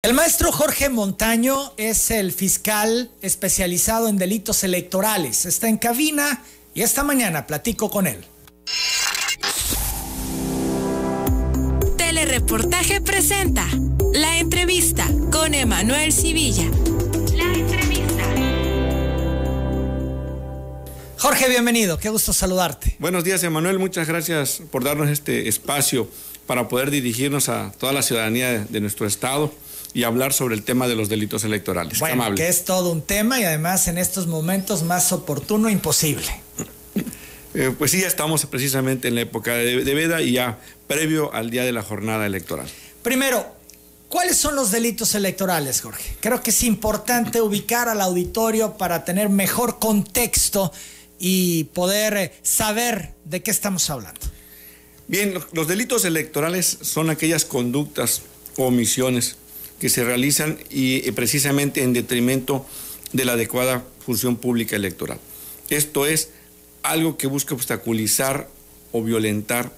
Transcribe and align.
El 0.00 0.14
maestro 0.14 0.52
Jorge 0.52 0.90
Montaño 0.90 1.72
es 1.76 2.12
el 2.12 2.30
fiscal 2.30 3.10
especializado 3.20 4.06
en 4.06 4.16
delitos 4.16 4.62
electorales. 4.62 5.44
Está 5.44 5.68
en 5.68 5.76
cabina 5.76 6.44
y 6.72 6.82
esta 6.82 7.02
mañana 7.02 7.48
platico 7.48 7.90
con 7.90 8.06
él. 8.06 8.24
Telereportaje 11.96 13.00
presenta 13.00 13.66
la 14.12 14.38
entrevista 14.38 15.04
con 15.32 15.52
Emanuel 15.52 16.12
Civilla. 16.12 16.70
La 17.36 17.52
entrevista. 17.52 18.22
Jorge, 21.18 21.48
bienvenido. 21.48 21.98
Qué 21.98 22.08
gusto 22.08 22.32
saludarte. 22.32 22.94
Buenos 23.00 23.24
días, 23.24 23.42
Emanuel. 23.42 23.80
Muchas 23.80 24.06
gracias 24.06 24.62
por 24.70 24.84
darnos 24.84 25.08
este 25.08 25.48
espacio 25.48 26.08
para 26.46 26.68
poder 26.68 26.92
dirigirnos 26.92 27.48
a 27.48 27.72
toda 27.72 27.92
la 27.92 28.02
ciudadanía 28.02 28.64
de 28.64 28.80
nuestro 28.80 29.04
estado 29.04 29.52
y 29.98 30.04
hablar 30.04 30.32
sobre 30.32 30.54
el 30.54 30.62
tema 30.62 30.86
de 30.86 30.94
los 30.94 31.08
delitos 31.08 31.42
electorales. 31.42 31.98
Bueno, 31.98 32.32
que 32.36 32.46
es 32.46 32.64
todo 32.64 32.92
un 32.92 33.02
tema 33.02 33.40
y 33.40 33.42
además 33.42 33.88
en 33.88 33.98
estos 33.98 34.28
momentos 34.28 34.84
más 34.84 35.10
oportuno 35.10 35.68
imposible. 35.68 36.40
Eh, 37.54 37.74
pues 37.76 37.90
sí, 37.90 38.02
ya 38.02 38.06
estamos 38.06 38.46
precisamente 38.46 39.08
en 39.08 39.16
la 39.16 39.22
época 39.22 39.54
de, 39.54 39.82
de 39.82 39.94
veda 39.94 40.22
y 40.22 40.32
ya 40.32 40.60
previo 40.86 41.34
al 41.34 41.50
día 41.50 41.64
de 41.64 41.72
la 41.72 41.82
jornada 41.82 42.26
electoral. 42.26 42.68
Primero, 43.02 43.44
¿cuáles 44.08 44.36
son 44.36 44.54
los 44.54 44.70
delitos 44.70 45.16
electorales, 45.16 45.80
Jorge? 45.80 46.14
Creo 46.20 46.42
que 46.42 46.50
es 46.50 46.62
importante 46.62 47.40
ubicar 47.40 47.88
al 47.88 48.00
auditorio 48.00 48.76
para 48.76 49.04
tener 49.04 49.30
mejor 49.30 49.80
contexto 49.80 50.70
y 51.18 51.64
poder 51.64 52.16
eh, 52.16 52.32
saber 52.42 53.14
de 53.24 53.42
qué 53.42 53.50
estamos 53.50 53.90
hablando. 53.90 54.20
Bien, 55.08 55.34
los 55.52 55.66
delitos 55.66 56.04
electorales 56.04 56.78
son 56.82 57.10
aquellas 57.10 57.44
conductas 57.44 58.22
o 58.56 58.66
omisiones 58.66 59.36
que 59.80 59.88
se 59.88 60.04
realizan 60.04 60.58
y, 60.70 61.10
precisamente 61.12 61.82
en 61.82 61.92
detrimento 61.92 62.66
de 63.12 63.24
la 63.24 63.32
adecuada 63.32 63.84
función 64.04 64.36
pública 64.36 64.76
electoral. 64.76 65.18
Esto 65.70 66.06
es 66.06 66.30
algo 66.82 67.16
que 67.16 67.26
busca 67.26 67.54
obstaculizar 67.54 68.48
o 68.92 69.02
violentar 69.02 69.72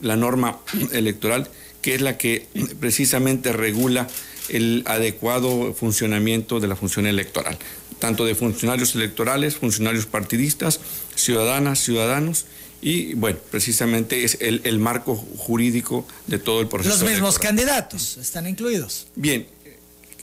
la 0.00 0.16
norma 0.16 0.58
electoral, 0.92 1.48
que 1.82 1.94
es 1.94 2.00
la 2.00 2.18
que 2.18 2.46
precisamente 2.80 3.52
regula 3.52 4.08
el 4.48 4.82
adecuado 4.86 5.74
funcionamiento 5.74 6.60
de 6.60 6.68
la 6.68 6.76
función 6.76 7.06
electoral, 7.06 7.58
tanto 7.98 8.24
de 8.24 8.34
funcionarios 8.34 8.94
electorales, 8.94 9.56
funcionarios 9.56 10.06
partidistas, 10.06 10.80
ciudadanas, 11.14 11.80
ciudadanos, 11.80 12.46
y 12.82 13.14
bueno, 13.14 13.38
precisamente 13.50 14.24
es 14.24 14.38
el, 14.40 14.78
marco 14.78 15.16
jurídico 15.16 16.06
de 16.26 16.38
todo 16.38 16.60
el 16.60 16.68
proceso. 16.68 16.96
Los 16.96 17.10
mismos 17.10 17.38
candidatos 17.38 18.16
están 18.18 18.46
incluidos. 18.46 19.08
Bien, 19.16 19.46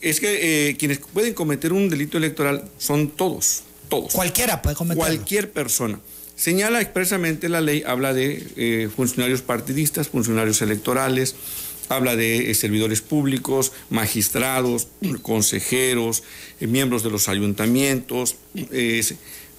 es 0.01 0.19
que 0.19 0.69
eh, 0.69 0.77
quienes 0.77 0.99
pueden 0.99 1.33
cometer 1.33 1.73
un 1.73 1.89
delito 1.89 2.17
electoral 2.17 2.65
son 2.77 3.09
todos, 3.09 3.63
todos. 3.89 4.13
Cualquiera 4.13 4.61
puede 4.61 4.75
cometerlo. 4.75 5.03
Cualquier 5.03 5.51
persona. 5.51 5.99
Señala 6.35 6.81
expresamente 6.81 7.49
la 7.49 7.61
ley, 7.61 7.83
habla 7.85 8.13
de 8.13 8.45
eh, 8.55 8.89
funcionarios 8.93 9.41
partidistas, 9.41 10.09
funcionarios 10.09 10.61
electorales, 10.61 11.35
habla 11.89 12.15
de 12.15 12.51
eh, 12.51 12.55
servidores 12.55 13.01
públicos, 13.01 13.71
magistrados, 13.89 14.87
consejeros, 15.21 16.23
miembros 16.59 17.03
de 17.03 17.11
los 17.11 17.29
ayuntamientos, 17.29 18.35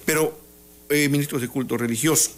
pero 0.05 0.39
ministros 1.09 1.41
de 1.41 1.47
culto 1.47 1.77
religioso 1.77 2.31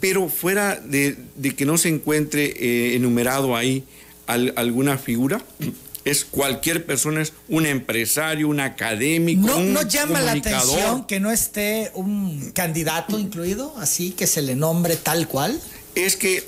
pero 0.00 0.28
fuera 0.28 0.76
de, 0.76 1.16
que 1.56 1.66
no 1.66 1.78
se 1.78 1.88
encuentre 1.88 2.46
eh, 2.46 2.96
enumerado 2.96 3.54
ahí 3.54 3.84
alguna 4.26 4.96
figura, 4.96 5.42
es 6.04 6.24
cualquier 6.24 6.86
persona, 6.86 7.20
es 7.20 7.32
un 7.48 7.66
empresario, 7.66 8.48
un 8.48 8.60
académico. 8.60 9.46
¿No, 9.46 9.56
un 9.58 9.72
¿no 9.72 9.82
llama 9.82 10.20
la 10.20 10.32
atención 10.32 11.04
que 11.06 11.20
no 11.20 11.30
esté 11.30 11.90
un 11.94 12.52
candidato 12.52 13.18
incluido, 13.18 13.74
así 13.76 14.12
que 14.12 14.26
se 14.26 14.40
le 14.42 14.54
nombre 14.54 14.96
tal 14.96 15.28
cual? 15.28 15.60
Es 15.94 16.16
que 16.16 16.44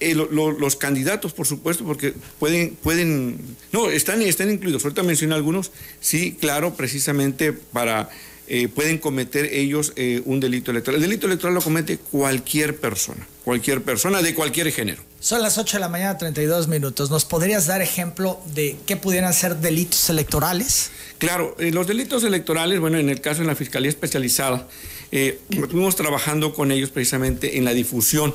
eh, 0.00 0.14
los 0.14 0.76
candidatos, 0.76 1.32
por 1.32 1.46
supuesto, 1.46 1.84
porque 1.84 2.14
pueden, 2.38 2.76
pueden, 2.76 3.56
no, 3.72 3.90
están, 3.90 4.22
están 4.22 4.50
incluidos. 4.50 4.84
Ahorita 4.84 5.02
mencioné 5.02 5.34
algunos, 5.34 5.72
sí, 6.00 6.36
claro, 6.40 6.74
precisamente 6.74 7.52
para 7.52 8.08
eh, 8.50 8.68
pueden 8.68 8.96
cometer 8.96 9.44
ellos 9.44 9.92
eh, 9.96 10.22
un 10.24 10.40
delito 10.40 10.70
electoral. 10.70 10.96
El 10.96 11.02
delito 11.02 11.26
electoral 11.26 11.54
lo 11.54 11.60
comete 11.60 11.98
cualquier 11.98 12.76
persona, 12.76 13.28
cualquier 13.44 13.82
persona 13.82 14.22
de 14.22 14.34
cualquier 14.34 14.72
género. 14.72 15.02
Son 15.20 15.42
las 15.42 15.58
8 15.58 15.76
de 15.76 15.80
la 15.80 15.90
mañana, 15.90 16.16
32 16.16 16.66
minutos. 16.66 17.10
¿Nos 17.10 17.26
podrías 17.26 17.66
dar 17.66 17.82
ejemplo 17.82 18.40
de 18.54 18.78
qué 18.86 18.96
pudieran 18.96 19.34
ser 19.34 19.56
delitos 19.56 20.08
electorales? 20.08 20.90
Claro, 21.18 21.56
eh, 21.58 21.72
los 21.72 21.86
delitos 21.86 22.24
electorales, 22.24 22.80
bueno, 22.80 22.96
en 22.96 23.10
el 23.10 23.20
caso 23.20 23.42
de 23.42 23.48
la 23.48 23.54
Fiscalía 23.54 23.90
Especializada, 23.90 24.66
estuvimos 25.10 25.96
trabajando 25.96 26.54
con 26.54 26.72
ellos 26.72 26.88
precisamente 26.88 27.58
en 27.58 27.66
la 27.66 27.74
difusión 27.74 28.34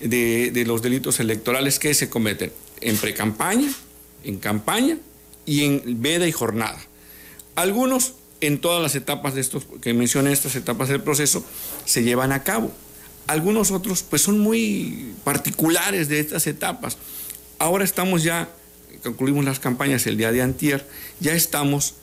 de, 0.00 0.52
de 0.52 0.64
los 0.66 0.82
delitos 0.82 1.18
electorales 1.18 1.80
que 1.80 1.94
se 1.94 2.08
cometen 2.08 2.52
en 2.80 2.96
precampaña, 2.96 3.72
en 4.22 4.38
campaña 4.38 4.98
y 5.46 5.64
en 5.64 6.00
veda 6.00 6.28
y 6.28 6.32
jornada. 6.32 6.78
Algunos 7.56 8.14
en 8.40 8.60
todas 8.60 8.82
las 8.82 8.94
etapas 8.94 9.34
de 9.34 9.40
estos 9.40 9.66
que 9.80 9.94
mencioné, 9.94 10.32
estas 10.32 10.54
etapas 10.56 10.88
del 10.88 11.02
proceso, 11.02 11.44
se 11.84 12.02
llevan 12.02 12.32
a 12.32 12.42
cabo. 12.42 12.72
Algunos 13.26 13.70
otros, 13.70 14.02
pues 14.02 14.22
son 14.22 14.38
muy 14.38 15.14
particulares 15.24 16.08
de 16.08 16.20
estas 16.20 16.46
etapas. 16.46 16.96
Ahora 17.58 17.84
estamos 17.84 18.22
ya, 18.22 18.48
concluimos 19.02 19.44
las 19.44 19.58
campañas 19.58 20.06
el 20.06 20.16
día 20.16 20.32
de 20.32 20.42
antier, 20.42 20.86
ya 21.20 21.34
estamos 21.34 21.94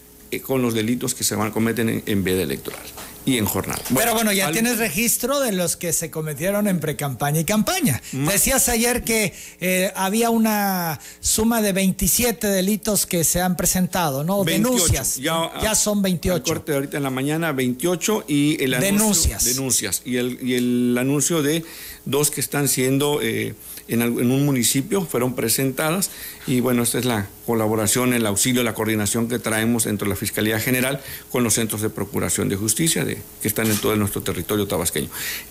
con 0.41 0.62
los 0.62 0.73
delitos 0.73 1.16
que 1.16 1.23
se 1.23 1.35
van 1.35 1.50
a 1.50 1.51
cometer 1.51 1.88
en, 1.90 2.03
en 2.06 2.23
veda 2.23 2.44
electoral 2.44 2.84
y 3.25 3.38
en 3.38 3.46
jornada. 3.46 3.81
Pero 3.94 4.13
bueno, 4.13 4.31
ya 4.31 4.51
tienes 4.51 4.78
registro 4.78 5.40
de 5.40 5.51
los 5.51 5.75
que 5.75 5.91
se 5.94 6.12
cometieron 6.12 6.68
en 6.68 6.79
precampaña 6.79 7.40
y 7.40 7.46
campaña. 7.46 8.01
Decías 8.12 8.69
ayer 8.69 9.03
que 9.03 9.34
eh, 9.59 9.91
había 9.96 10.29
una 10.29 11.00
suma 11.19 11.62
de 11.62 11.73
27 11.73 12.47
delitos 12.47 13.06
que 13.06 13.23
se 13.23 13.41
han 13.41 13.57
presentado, 13.57 14.23
¿no? 14.23 14.44
Denuncias. 14.44 15.18
Ya, 15.18 15.51
ya, 15.62 15.73
son 15.73 16.01
28. 16.01 16.44
corte 16.44 16.73
ahorita 16.73 16.97
en 16.97 17.03
la 17.03 17.09
mañana, 17.09 17.52
28 17.52 18.25
y 18.28 18.63
el 18.63 18.75
anuncio. 18.75 18.91
Denuncias. 18.94 19.44
Denuncias. 19.46 20.02
Y 20.06 20.17
el, 20.17 20.40
y 20.41 20.53
el 20.53 20.96
anuncio 20.97 21.41
de 21.41 21.66
dos 22.06 22.29
que 22.29 22.41
están 22.41 22.67
siendo... 22.67 23.22
Eh, 23.22 23.56
en, 23.88 24.01
un 24.01 24.46
municipio, 24.46 25.06
fueron 25.06 25.35
presentadas 25.35 26.09
y 26.47 26.59
bueno, 26.59 26.84
esta 26.84 27.00
es 27.00 27.06
la 27.06 27.28
colaboración, 27.46 28.13
el 28.13 28.25
auxilio, 28.25 28.63
la 28.63 28.73
coordinación 28.73 29.28
que 29.28 29.40
traemos 29.40 29.85
entre 29.85 30.07
la 30.07 30.16
Fiscalía 30.16 30.59
General 30.59 31.01
con 31.31 31.44
los 31.44 31.53
centros 31.53 31.81
de 31.81 31.90
procuración 31.90 32.50
de 32.50 32.56
justicia 32.56 33.06
que 33.06 33.47
están 33.47 33.68
en 33.68 33.78
todo 33.78 33.96
nuestro 33.96 34.23
territorio 34.23 34.68
tabasqueño. 34.68 35.09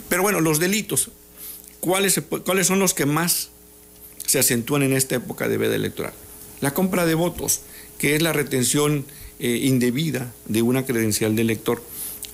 Pero 0.08 0.22
bueno, 0.22 0.40
los 0.40 0.58
delitos, 0.58 1.10
¿cuáles, 1.80 2.20
¿cuáles 2.44 2.66
son 2.66 2.78
los 2.78 2.94
que 2.94 3.06
más 3.06 3.50
se 4.26 4.38
acentúan 4.38 4.82
en 4.82 4.92
esta 4.92 5.14
época 5.16 5.48
de 5.48 5.56
veda 5.56 5.76
electoral? 5.76 6.12
La 6.60 6.74
compra 6.74 7.06
de 7.06 7.14
votos, 7.14 7.60
que 7.98 8.16
es 8.16 8.22
la 8.22 8.32
retención 8.32 9.04
eh, 9.38 9.60
indebida 9.62 10.32
de 10.46 10.62
una 10.62 10.84
credencial 10.84 11.36
de 11.36 11.42
elector 11.42 11.82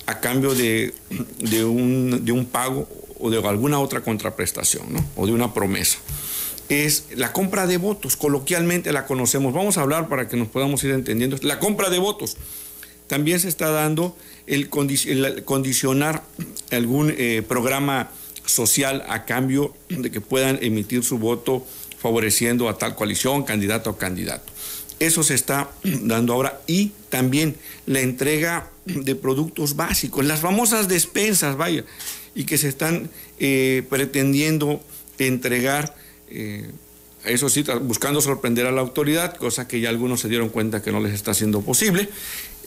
a 0.07 0.19
cambio 0.19 0.55
de, 0.55 0.93
de, 1.39 1.63
un, 1.63 2.25
de 2.25 2.31
un 2.31 2.45
pago 2.45 2.87
o 3.21 3.29
de 3.29 3.37
alguna 3.47 3.79
otra 3.79 4.01
contraprestación, 4.01 4.93
¿no? 4.93 5.05
O 5.15 5.25
de 5.25 5.33
una 5.33 5.53
promesa. 5.53 5.99
Es 6.69 7.05
la 7.15 7.33
compra 7.33 7.67
de 7.67 7.77
votos, 7.77 8.15
coloquialmente 8.15 8.93
la 8.93 9.05
conocemos. 9.05 9.53
Vamos 9.53 9.77
a 9.77 9.81
hablar 9.81 10.07
para 10.07 10.27
que 10.27 10.37
nos 10.37 10.47
podamos 10.47 10.83
ir 10.83 10.91
entendiendo. 10.91 11.37
La 11.41 11.59
compra 11.59 11.89
de 11.89 11.99
votos. 11.99 12.37
También 13.07 13.41
se 13.41 13.49
está 13.49 13.69
dando 13.71 14.15
el, 14.47 14.69
condicionar 14.69 16.23
algún 16.71 17.13
eh, 17.17 17.43
programa 17.45 18.09
social 18.45 19.03
a 19.09 19.25
cambio 19.25 19.73
de 19.89 20.11
que 20.11 20.21
puedan 20.21 20.59
emitir 20.61 21.03
su 21.03 21.17
voto 21.17 21.65
favoreciendo 21.99 22.69
a 22.69 22.77
tal 22.77 22.95
coalición, 22.95 23.43
candidato 23.43 23.89
o 23.91 23.97
candidato. 23.97 24.51
Eso 24.99 25.23
se 25.23 25.33
está 25.33 25.71
dando 25.83 26.33
ahora 26.33 26.61
y 26.67 26.91
también 27.09 27.55
la 27.85 27.99
entrega 27.99 28.69
de 28.85 29.15
productos 29.15 29.75
básicos, 29.75 30.25
las 30.25 30.39
famosas 30.39 30.87
despensas, 30.87 31.57
vaya 31.57 31.83
y 32.35 32.45
que 32.45 32.57
se 32.57 32.69
están 32.69 33.09
eh, 33.39 33.83
pretendiendo 33.89 34.81
entregar, 35.17 35.95
eh, 36.29 36.69
eso 37.25 37.49
sí, 37.49 37.63
buscando 37.83 38.21
sorprender 38.21 38.65
a 38.65 38.71
la 38.71 38.81
autoridad, 38.81 39.35
cosa 39.35 39.67
que 39.67 39.79
ya 39.79 39.89
algunos 39.89 40.21
se 40.21 40.29
dieron 40.29 40.49
cuenta 40.49 40.81
que 40.81 40.91
no 40.91 40.99
les 40.99 41.13
está 41.13 41.33
siendo 41.33 41.61
posible. 41.61 42.09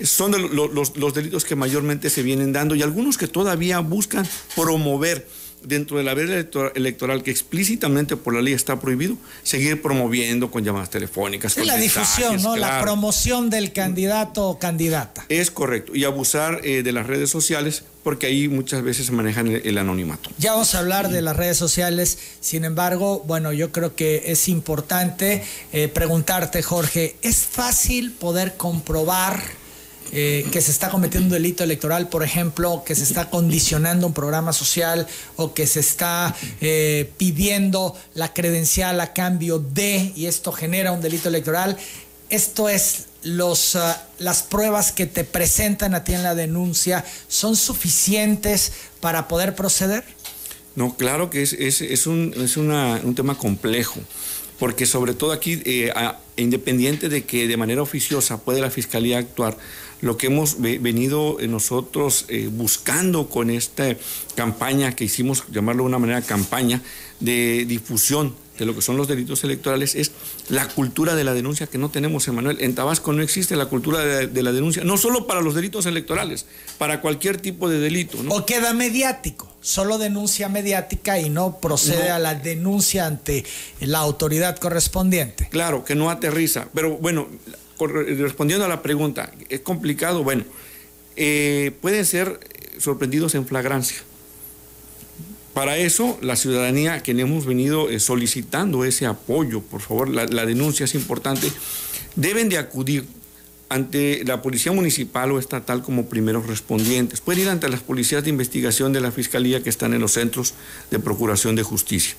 Son 0.02 0.32
los, 0.54 0.96
los 0.96 1.14
delitos 1.14 1.44
que 1.44 1.56
mayormente 1.56 2.10
se 2.10 2.22
vienen 2.22 2.52
dando 2.52 2.74
y 2.74 2.82
algunos 2.82 3.18
que 3.18 3.26
todavía 3.26 3.80
buscan 3.80 4.26
promover 4.54 5.26
dentro 5.64 5.98
de 5.98 6.04
la 6.04 6.14
veda 6.14 6.46
electoral 6.74 7.22
que 7.22 7.30
explícitamente 7.30 8.16
por 8.16 8.34
la 8.34 8.42
ley 8.42 8.52
está 8.52 8.80
prohibido, 8.80 9.16
seguir 9.42 9.82
promoviendo 9.82 10.50
con 10.50 10.64
llamadas 10.64 10.90
telefónicas. 10.90 11.56
Es 11.56 11.66
la 11.66 11.76
difusión, 11.76 12.42
¿no? 12.42 12.56
La 12.56 12.80
promoción 12.80 13.50
del 13.50 13.72
candidato 13.72 14.48
o 14.48 14.58
candidata. 14.58 15.24
Es 15.28 15.50
correcto. 15.50 15.94
Y 15.94 16.04
abusar 16.04 16.60
eh, 16.64 16.82
de 16.82 16.92
las 16.92 17.06
redes 17.06 17.30
sociales 17.30 17.84
porque 18.02 18.26
ahí 18.26 18.48
muchas 18.48 18.82
veces 18.82 19.06
se 19.06 19.12
manejan 19.12 19.48
el, 19.48 19.78
anonimato. 19.78 20.30
Ya 20.38 20.52
vamos 20.52 20.74
a 20.74 20.80
hablar 20.80 21.08
de 21.08 21.22
las 21.22 21.34
redes 21.34 21.56
sociales, 21.56 22.18
sin 22.40 22.66
embargo, 22.66 23.24
bueno, 23.26 23.52
yo 23.52 23.72
creo 23.72 23.96
que 23.96 24.24
es 24.26 24.46
importante 24.48 25.42
eh, 25.72 25.88
preguntarte, 25.88 26.62
Jorge, 26.62 27.16
¿es 27.22 27.38
fácil 27.38 28.12
poder 28.12 28.58
comprobar 28.58 29.42
eh, 30.16 30.46
que 30.52 30.60
se 30.60 30.70
está 30.70 30.90
cometiendo 30.90 31.26
un 31.26 31.32
delito 31.32 31.64
electoral, 31.64 32.08
por 32.08 32.22
ejemplo, 32.22 32.84
que 32.86 32.94
se 32.94 33.02
está 33.02 33.30
condicionando 33.30 34.06
un 34.06 34.14
programa 34.14 34.52
social 34.52 35.08
o 35.34 35.54
que 35.54 35.66
se 35.66 35.80
está 35.80 36.34
eh, 36.60 37.10
pidiendo 37.16 37.96
la 38.14 38.32
credencial 38.32 39.00
a 39.00 39.12
cambio 39.12 39.58
de, 39.58 40.12
y 40.14 40.26
esto 40.26 40.52
genera 40.52 40.92
un 40.92 41.00
delito 41.00 41.28
electoral. 41.28 41.76
Esto 42.30 42.68
es 42.68 43.06
los, 43.24 43.74
ah, 43.74 44.06
las 44.18 44.44
pruebas 44.44 44.92
que 44.92 45.06
te 45.06 45.24
presentan 45.24 45.94
a 45.96 46.04
ti 46.04 46.14
en 46.14 46.22
la 46.22 46.36
denuncia, 46.36 47.04
¿son 47.26 47.56
suficientes 47.56 48.72
para 49.00 49.26
poder 49.26 49.56
proceder? 49.56 50.04
No, 50.76 50.96
claro 50.96 51.28
que 51.28 51.42
es, 51.42 51.52
es, 51.52 52.06
un, 52.06 52.32
es 52.36 52.56
un 52.56 53.14
tema 53.16 53.36
complejo 53.36 54.00
porque 54.58 54.86
sobre 54.86 55.14
todo 55.14 55.32
aquí, 55.32 55.60
eh, 55.64 55.92
independiente 56.36 57.08
de 57.08 57.24
que 57.24 57.48
de 57.48 57.56
manera 57.56 57.82
oficiosa 57.82 58.38
puede 58.38 58.60
la 58.60 58.70
Fiscalía 58.70 59.18
actuar, 59.18 59.56
lo 60.04 60.18
que 60.18 60.26
hemos 60.26 60.60
venido 60.60 61.40
eh, 61.40 61.48
nosotros 61.48 62.26
eh, 62.28 62.50
buscando 62.52 63.28
con 63.28 63.48
esta 63.48 63.96
campaña 64.34 64.94
que 64.94 65.04
hicimos, 65.04 65.44
llamarlo 65.50 65.84
de 65.84 65.88
una 65.88 65.98
manera 65.98 66.20
campaña, 66.20 66.82
de 67.20 67.64
difusión 67.64 68.34
de 68.58 68.66
lo 68.66 68.74
que 68.74 68.82
son 68.82 68.96
los 68.96 69.08
delitos 69.08 69.42
electorales 69.44 69.94
es 69.94 70.12
la 70.48 70.68
cultura 70.68 71.14
de 71.14 71.24
la 71.24 71.32
denuncia 71.34 71.66
que 71.66 71.78
no 71.78 71.88
tenemos, 71.88 72.28
Emanuel. 72.28 72.58
En 72.60 72.74
Tabasco 72.74 73.12
no 73.12 73.22
existe 73.22 73.56
la 73.56 73.66
cultura 73.66 74.00
de, 74.00 74.42
la 74.42 74.52
denuncia, 74.52 74.84
no 74.84 74.96
solo 74.96 75.26
para 75.26 75.40
los 75.40 75.54
delitos 75.54 75.86
electorales, 75.86 76.46
para 76.78 77.00
cualquier 77.00 77.40
tipo 77.40 77.68
de 77.68 77.78
delito. 77.78 78.18
O 78.28 78.46
queda 78.46 78.72
mediático, 78.74 79.52
solo 79.60 79.98
denuncia 79.98 80.48
mediática 80.48 81.18
y 81.18 81.30
no 81.30 81.58
procede 81.60 82.10
a 82.10 82.18
la 82.18 82.34
denuncia 82.34 83.06
ante 83.06 83.44
la 83.80 83.98
autoridad 83.98 84.58
correspondiente. 84.58 85.48
Claro, 85.50 85.84
que 85.84 85.94
no 85.94 86.10
aterriza. 86.10 86.68
Pero 86.74 86.98
bueno, 86.98 87.26
respondiendo 87.78 88.64
a 88.64 88.68
la 88.68 88.82
pregunta, 88.82 89.32
¿es 89.48 89.60
complicado? 89.60 90.24
Bueno, 90.24 90.44
eh, 91.16 91.72
pueden 91.80 92.04
ser 92.04 92.40
sorprendidos 92.78 93.34
en 93.34 93.46
flagrancia. 93.46 93.98
Para 95.54 95.76
eso, 95.76 96.18
la 96.20 96.34
ciudadanía, 96.34 97.00
quien 97.00 97.20
hemos 97.20 97.46
venido 97.46 97.88
eh, 97.88 98.00
solicitando 98.00 98.84
ese 98.84 99.06
apoyo, 99.06 99.60
por 99.60 99.80
favor, 99.80 100.08
la, 100.08 100.46
denuncia 100.46 100.84
es 100.84 100.96
importante, 100.96 101.50
deben 102.16 102.48
de 102.48 102.58
acudir 102.58 103.04
ante 103.68 104.24
la 104.24 104.42
policía 104.42 104.72
municipal 104.72 105.30
o 105.30 105.38
estatal 105.38 105.82
como 105.82 106.06
primeros 106.06 106.48
respondientes. 106.48 107.20
Pueden 107.20 107.42
ir 107.42 107.48
ante 107.48 107.68
las 107.68 107.80
policías 107.80 108.24
de 108.24 108.30
investigación 108.30 108.92
de 108.92 109.00
la 109.00 109.12
fiscalía 109.12 109.62
que 109.62 109.70
están 109.70 109.94
en 109.94 110.00
los 110.00 110.12
centros 110.12 110.54
de 110.90 110.98
procuración 110.98 111.54
de 111.54 111.62
justicia 111.62 112.16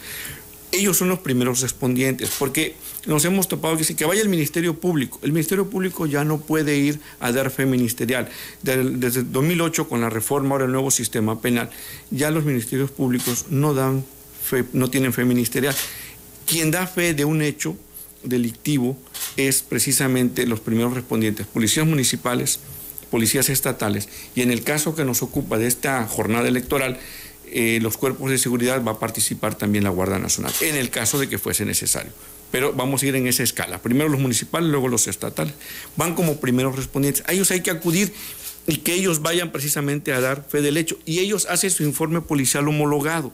ellos 0.75 0.98
son 0.98 1.10
los 1.10 1.19
primeros 1.19 1.62
respondientes, 1.62 2.31
porque 2.38 2.75
nos 3.06 3.24
hemos 3.25 3.48
topado 3.48 3.77
que 3.77 3.95
que 3.95 4.06
vaya 4.06 4.22
el 4.22 4.30
Ministerio 4.30 4.80
Público. 4.80 5.19
El 5.22 5.31
Ministerio 5.31 5.69
Público 5.69 6.06
ya 6.06 6.24
no 6.24 6.39
puede 6.39 6.77
ir 6.77 7.00
a 7.19 7.31
dar 7.31 7.50
fe 7.51 7.66
ministerial. 7.66 8.30
Desde 8.63 9.24
2008, 9.24 9.88
con 9.88 10.01
la 10.01 10.10
reforma, 10.10 10.51
ahora 10.51 10.66
el 10.66 10.72
nuevo 10.72 10.92
sistema 10.92 11.39
penal, 11.42 11.69
ya 12.12 12.31
los 12.31 12.45
ministerios 12.45 12.92
públicos 12.92 13.45
no 13.50 13.74
dan 13.74 14.04
fe, 14.44 14.66
no 14.74 14.89
tienen 14.89 15.13
fe 15.13 15.25
ministerial. 15.25 15.75
Quien 16.45 16.72
da 16.72 16.88
fe 16.88 17.13
de 17.13 17.25
un 17.25 17.42
hecho 17.42 17.77
delictivo 18.24 18.98
es 19.38 19.62
precisamente 19.62 20.45
los 20.48 20.60
primeros 20.60 20.94
respondientes, 20.94 21.48
policías 21.48 21.86
municipales, 21.86 22.60
policías 23.10 23.50
estatales, 23.50 24.10
y 24.36 24.42
en 24.42 24.51
el 24.51 24.63
caso 24.63 24.95
que 24.95 25.06
nos 25.06 25.22
ocupa 25.22 25.57
de 25.57 25.68
esta 25.68 26.06
jornada 26.07 26.48
electoral, 26.48 27.00
eh, 27.52 27.80
los 27.82 27.98
cuerpos 27.98 28.30
de 28.30 28.38
seguridad 28.38 28.84
va 28.84 28.94
a 28.94 29.00
participar 29.00 29.56
también 29.56 29.84
la 29.84 29.90
Guardia 29.90 30.20
Nacional, 30.20 30.54
en 30.62 30.76
el 30.76 30.90
caso 30.90 31.20
de 31.20 31.30
que 31.30 31.38
fuese 31.38 31.66
necesario. 31.66 32.12
Pero 32.52 32.74
vamos 32.74 33.04
a 33.04 33.08
ir 33.08 33.16
en 33.16 33.28
esa 33.28 33.44
escala. 33.44 33.82
Primero 33.82 34.10
los 34.10 34.20
municipales, 34.20 34.70
luego 34.70 34.88
los 34.88 35.08
estatales. 35.08 35.54
Van 35.98 36.16
como 36.16 36.40
primeros 36.40 36.76
respondientes. 36.76 37.24
A 37.28 37.34
ellos 37.34 37.52
hay 37.52 37.62
que 37.62 37.72
acudir 37.72 38.14
y 38.68 38.78
que 38.78 38.94
ellos 38.94 39.22
vayan 39.22 39.52
precisamente 39.52 40.14
a 40.14 40.22
dar 40.22 40.46
fe 40.48 40.62
del 40.62 40.78
hecho. 40.78 40.98
Y 41.06 41.20
ellos 41.20 41.48
hacen 41.50 41.70
su 41.70 41.84
informe 41.84 42.22
policial 42.22 42.68
homologado. 42.68 43.34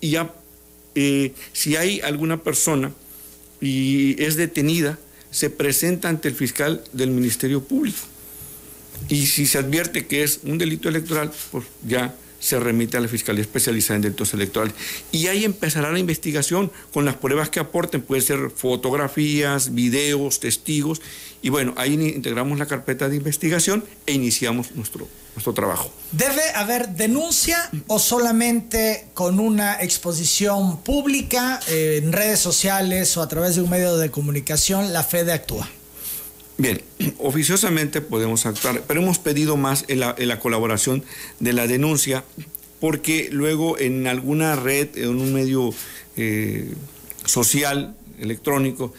Y 0.00 0.10
ya, 0.10 0.34
eh, 0.94 1.32
si 1.52 1.76
hay 1.76 2.00
alguna 2.00 2.42
persona 2.42 2.92
y 3.60 4.22
es 4.22 4.36
detenida, 4.36 4.98
se 5.30 5.48
presenta 5.48 6.08
ante 6.08 6.28
el 6.28 6.34
fiscal 6.34 6.84
del 6.92 7.10
Ministerio 7.10 7.62
Público. 7.62 8.00
Y 9.08 9.26
si 9.26 9.46
se 9.46 9.58
advierte 9.58 10.06
que 10.06 10.22
es 10.22 10.40
un 10.44 10.58
delito 10.58 10.88
electoral, 10.88 11.32
pues 11.50 11.64
ya 11.86 12.14
se 12.42 12.58
remite 12.58 12.96
a 12.96 13.00
la 13.00 13.08
Fiscalía 13.08 13.40
Especializada 13.40 13.96
en 13.96 14.02
Delitos 14.02 14.34
Electorales. 14.34 14.74
Y 15.12 15.28
ahí 15.28 15.44
empezará 15.44 15.92
la 15.92 16.00
investigación 16.00 16.72
con 16.92 17.04
las 17.04 17.14
pruebas 17.14 17.48
que 17.50 17.60
aporten, 17.60 18.02
puede 18.02 18.20
ser 18.20 18.50
fotografías, 18.50 19.74
videos, 19.74 20.40
testigos, 20.40 21.00
y 21.40 21.50
bueno, 21.50 21.72
ahí 21.76 21.94
integramos 21.94 22.58
la 22.58 22.66
carpeta 22.66 23.08
de 23.08 23.16
investigación 23.16 23.84
e 24.06 24.12
iniciamos 24.12 24.72
nuestro, 24.72 25.08
nuestro 25.34 25.54
trabajo. 25.54 25.92
¿Debe 26.10 26.42
haber 26.54 26.88
denuncia 26.90 27.70
o 27.86 27.98
solamente 27.98 29.06
con 29.14 29.38
una 29.38 29.80
exposición 29.80 30.82
pública 30.82 31.60
eh, 31.68 32.00
en 32.02 32.12
redes 32.12 32.40
sociales 32.40 33.16
o 33.16 33.22
a 33.22 33.28
través 33.28 33.54
de 33.54 33.62
un 33.62 33.70
medio 33.70 33.96
de 33.96 34.10
comunicación 34.10 34.92
la 34.92 35.04
FEDE 35.04 35.32
actúa? 35.32 35.68
Bien, 36.58 36.82
oficiosamente 37.18 38.00
podemos 38.00 38.46
actuar, 38.46 38.82
pero 38.86 39.00
hemos 39.00 39.18
pedido 39.18 39.56
más 39.56 39.84
en 39.88 40.00
la, 40.00 40.38
colaboración 40.40 41.04
de 41.40 41.52
la 41.52 41.66
denuncia, 41.66 42.24
porque 42.80 43.28
luego 43.30 43.78
en 43.78 44.06
alguna 44.06 44.56
red, 44.56 44.96
en 44.96 45.08
un 45.08 45.32
medio 45.32 45.72
eh, 46.16 46.74
social, 47.24 47.96
electrónico, 48.18 48.92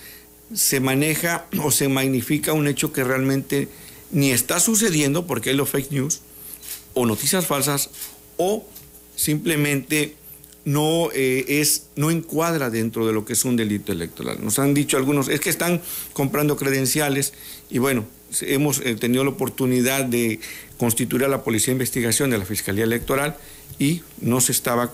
se 0.53 0.79
maneja 0.79 1.45
o 1.61 1.71
se 1.71 1.87
magnifica 1.87 2.53
un 2.53 2.67
hecho 2.67 2.93
que 2.93 3.03
realmente 3.03 3.67
ni 4.11 4.31
está 4.31 4.59
sucediendo, 4.59 5.25
porque 5.25 5.49
hay 5.49 5.55
los 5.55 5.69
fake 5.69 5.91
news, 5.91 6.21
o 6.93 7.05
noticias 7.05 7.47
falsas, 7.47 7.89
o 8.37 8.65
simplemente 9.15 10.15
no 10.65 11.09
eh, 11.13 11.45
es 11.47 11.87
no 11.95 12.11
encuadra 12.11 12.69
dentro 12.69 13.05
de 13.05 13.13
lo 13.13 13.25
que 13.25 13.33
es 13.33 13.45
un 13.45 13.55
delito 13.55 13.91
electoral. 13.91 14.37
Nos 14.41 14.59
han 14.59 14.73
dicho 14.73 14.97
algunos, 14.97 15.27
es 15.27 15.39
que 15.39 15.49
están 15.49 15.81
comprando 16.13 16.55
credenciales 16.55 17.33
y 17.69 17.79
bueno, 17.79 18.05
hemos 18.41 18.79
eh, 18.79 18.95
tenido 18.95 19.23
la 19.23 19.31
oportunidad 19.31 20.05
de 20.05 20.39
constituir 20.77 21.25
a 21.25 21.27
la 21.27 21.43
Policía 21.43 21.67
de 21.67 21.73
Investigación 21.73 22.29
de 22.29 22.37
la 22.37 22.45
Fiscalía 22.45 22.83
Electoral 22.83 23.37
y 23.79 24.01
no 24.21 24.41
se 24.41 24.51
estaba 24.51 24.91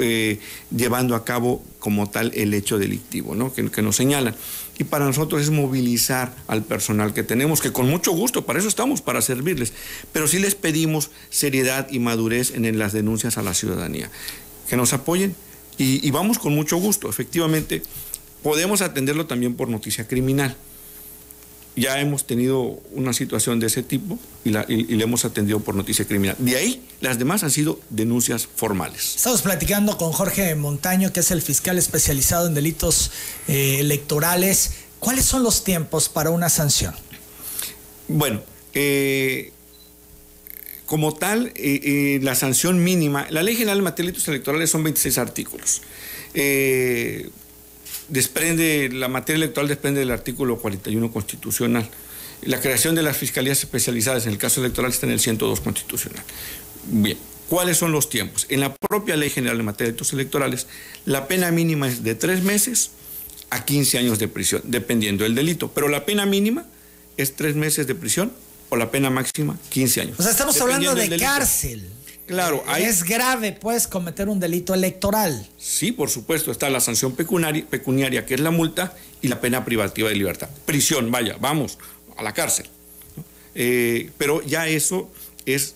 eh, 0.00 0.38
llevando 0.74 1.14
a 1.14 1.24
cabo 1.24 1.62
como 1.78 2.08
tal 2.08 2.32
el 2.34 2.54
hecho 2.54 2.78
delictivo, 2.78 3.34
¿no? 3.34 3.52
Que, 3.52 3.70
que, 3.70 3.82
nos 3.82 3.96
señalan. 3.96 4.34
Y 4.78 4.84
para 4.84 5.04
nosotros 5.04 5.42
es 5.42 5.50
movilizar 5.50 6.34
al 6.46 6.62
personal 6.62 7.12
que 7.12 7.24
tenemos, 7.24 7.60
que 7.60 7.72
con 7.72 7.88
mucho 7.88 8.12
gusto, 8.12 8.46
para 8.46 8.60
eso 8.60 8.68
estamos, 8.68 9.02
para 9.02 9.20
servirles, 9.20 9.72
pero 10.12 10.28
sí 10.28 10.38
les 10.38 10.54
pedimos 10.54 11.10
seriedad 11.30 11.88
y 11.90 11.98
madurez 11.98 12.52
en 12.54 12.78
las 12.78 12.92
denuncias 12.92 13.38
a 13.38 13.42
la 13.42 13.54
ciudadanía 13.54 14.10
que 14.68 14.76
nos 14.76 14.92
apoyen 14.92 15.34
y, 15.78 16.10
vamos 16.10 16.38
con 16.38 16.54
mucho 16.54 16.76
gusto. 16.76 17.08
Efectivamente, 17.08 17.82
podemos 18.42 18.82
atenderlo 18.82 19.26
también 19.26 19.54
por 19.54 19.68
noticia 19.68 20.08
criminal. 20.08 20.56
Ya 21.76 22.00
hemos 22.00 22.26
tenido 22.26 22.80
una 22.90 23.12
situación 23.12 23.60
de 23.60 23.68
ese 23.68 23.84
tipo 23.84 24.18
y, 24.44 24.50
la, 24.50 24.66
hemos 24.68 25.24
atendido 25.24 25.60
por 25.60 25.76
noticia 25.76 26.04
criminal. 26.04 26.34
De 26.40 26.56
ahí, 26.56 26.82
las 27.00 27.20
demás 27.20 27.44
han 27.44 27.52
sido 27.52 27.78
denuncias 27.90 28.48
formales. 28.52 29.14
Estamos 29.14 29.42
platicando 29.42 29.96
con 29.96 30.10
Jorge 30.10 30.52
Montaño, 30.56 31.12
que 31.12 31.20
es 31.20 31.30
el 31.30 31.42
fiscal 31.42 31.78
especializado 31.78 32.48
en 32.48 32.54
delitos 32.54 33.12
eh, 33.46 33.76
electorales. 33.78 34.72
¿Cuáles 34.98 35.24
son 35.24 35.44
los 35.44 35.62
tiempos 35.62 36.08
para 36.08 36.30
una 36.30 36.48
sanción? 36.48 36.94
Bueno, 38.08 38.42
eh, 38.74 39.52
como 40.88 41.12
tal, 41.12 41.48
eh, 41.48 41.80
eh, 41.84 42.20
la 42.22 42.34
sanción 42.34 42.82
mínima, 42.82 43.26
la 43.28 43.42
Ley 43.42 43.56
General 43.56 43.76
de 43.76 43.82
Materia 43.82 44.06
de 44.06 44.12
Delitos 44.12 44.28
Electorales 44.28 44.70
son 44.70 44.82
26 44.82 45.18
artículos. 45.18 45.82
Eh, 46.32 47.28
la 48.92 49.08
materia 49.08 49.36
electoral 49.36 49.68
depende 49.68 50.00
del 50.00 50.10
artículo 50.10 50.56
41 50.56 51.12
constitucional. 51.12 51.86
La 52.40 52.58
creación 52.58 52.94
de 52.94 53.02
las 53.02 53.18
fiscalías 53.18 53.58
especializadas 53.58 54.24
en 54.24 54.32
el 54.32 54.38
caso 54.38 54.62
electoral 54.62 54.90
está 54.90 55.04
en 55.04 55.12
el 55.12 55.20
102 55.20 55.60
constitucional. 55.60 56.24
Bien, 56.86 57.18
¿cuáles 57.50 57.76
son 57.76 57.92
los 57.92 58.08
tiempos? 58.08 58.46
En 58.48 58.60
la 58.60 58.74
propia 58.74 59.14
Ley 59.16 59.28
General 59.28 59.58
de 59.58 59.64
Materia 59.64 59.88
de 59.88 59.92
Delitos 59.92 60.14
Electorales, 60.14 60.68
la 61.04 61.28
pena 61.28 61.50
mínima 61.50 61.86
es 61.86 62.02
de 62.02 62.14
tres 62.14 62.42
meses 62.42 62.92
a 63.50 63.66
15 63.66 63.98
años 63.98 64.18
de 64.18 64.28
prisión, 64.28 64.62
dependiendo 64.64 65.24
del 65.24 65.34
delito, 65.34 65.70
pero 65.70 65.88
la 65.88 66.06
pena 66.06 66.24
mínima 66.24 66.64
es 67.18 67.36
tres 67.36 67.56
meses 67.56 67.86
de 67.86 67.94
prisión 67.94 68.32
o 68.68 68.76
la 68.76 68.90
pena 68.90 69.10
máxima 69.10 69.56
15 69.70 70.00
años. 70.00 70.20
O 70.20 70.22
sea, 70.22 70.32
estamos 70.32 70.60
hablando 70.60 70.94
de 70.94 71.16
cárcel. 71.18 71.88
Claro, 72.26 72.62
es 72.78 73.04
grave, 73.04 73.52
puedes 73.52 73.88
cometer 73.88 74.28
un 74.28 74.38
delito 74.38 74.74
electoral. 74.74 75.48
Sí, 75.56 75.92
por 75.92 76.10
supuesto, 76.10 76.52
está 76.52 76.68
la 76.68 76.80
sanción 76.80 77.12
pecuniaria, 77.12 77.64
pecuniaria, 77.66 78.26
que 78.26 78.34
es 78.34 78.40
la 78.40 78.50
multa, 78.50 78.94
y 79.22 79.28
la 79.28 79.40
pena 79.40 79.64
privativa 79.64 80.10
de 80.10 80.14
libertad. 80.14 80.48
Prisión, 80.66 81.10
vaya, 81.10 81.36
vamos, 81.40 81.78
a 82.16 82.22
la 82.22 82.32
cárcel. 82.32 82.66
Eh, 83.54 84.10
pero 84.18 84.42
ya 84.42 84.68
eso 84.68 85.10
es 85.46 85.74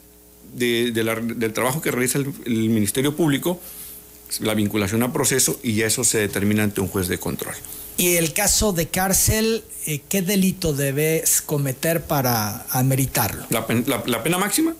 del 0.52 1.52
trabajo 1.54 1.80
que 1.80 1.90
realiza 1.90 2.18
el, 2.18 2.68
Ministerio 2.68 3.16
Público, 3.16 3.58
la 4.40 4.54
vinculación 4.54 5.02
a 5.02 5.12
proceso, 5.12 5.58
y 5.62 5.76
ya 5.76 5.86
eso 5.86 6.04
se 6.04 6.18
determina 6.18 6.62
ante 6.62 6.80
un 6.80 6.88
juez 6.88 7.08
de 7.08 7.18
control. 7.18 7.54
Y 7.96 8.16
el 8.16 8.32
caso 8.32 8.72
de 8.72 8.88
cárcel, 8.88 9.62
eh, 9.86 10.00
¿qué 10.08 10.22
delito 10.22 10.72
debes 10.72 11.40
cometer 11.42 12.02
para 12.02 12.66
ameritarlo? 12.70 13.44
La, 13.50 13.66
pena 13.66 14.38
máxima. 14.38 14.74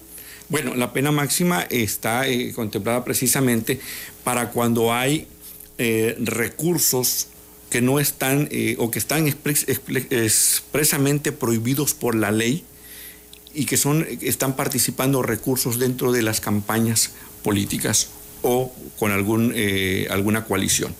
Bueno, 0.48 0.74
la 0.74 0.92
pena 0.92 1.12
máxima 1.12 1.62
está 1.62 2.26
eh, 2.26 2.52
contemplada 2.54 3.04
precisamente 3.04 3.78
para 4.24 4.50
cuando 4.50 4.92
hay 4.92 5.28
eh, 5.78 6.16
recursos 6.18 7.28
que 7.70 7.80
no 7.80 8.00
están 8.00 8.50
o 8.76 8.90
que 8.90 8.98
están 8.98 9.26
expresamente 9.26 11.32
prohibidos 11.32 11.94
por 11.94 12.14
la 12.14 12.30
ley 12.30 12.64
y 13.54 13.64
que 13.64 13.78
son, 13.78 14.06
están 14.20 14.56
participando 14.56 15.22
recursos 15.22 15.78
dentro 15.78 16.12
de 16.12 16.20
las 16.20 16.42
campañas 16.42 17.12
políticas 17.42 18.08
o 18.42 18.70
con 18.98 19.10
algún, 19.10 19.54
alguna 20.10 20.44
coalición. 20.44 20.94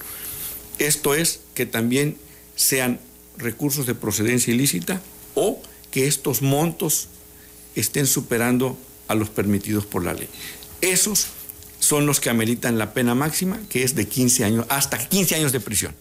Esto 0.87 1.15
es 1.15 1.41
que 1.55 1.65
también 1.65 2.17
sean 2.57 2.99
recursos 3.39 3.87
de 3.87 3.95
procedencia 3.95 4.53
ilícita 4.53 5.01
o 5.35 5.63
que 5.91 6.07
estos 6.07 6.43
montos 6.43 7.09
estén 7.77 8.07
superando 8.07 8.77
a 9.09 9.15
los 9.15 9.31
permitidos 9.31 9.87
por 9.87 10.05
la 10.05 10.13
ley. 10.15 10.29
Esos 10.81 11.29
son 11.79 12.07
los 12.07 12.21
que 12.21 12.31
ameritan 12.31 12.79
la 12.79 12.95
pena 12.95 13.15
máxima, 13.15 13.61
que 13.69 13.85
es 13.85 13.95
de 13.95 14.09
15 14.09 14.45
años, 14.45 14.67
hasta 14.69 14.99
15 14.99 15.37
años 15.37 15.53
de 15.53 15.61
prisión. 15.61 15.95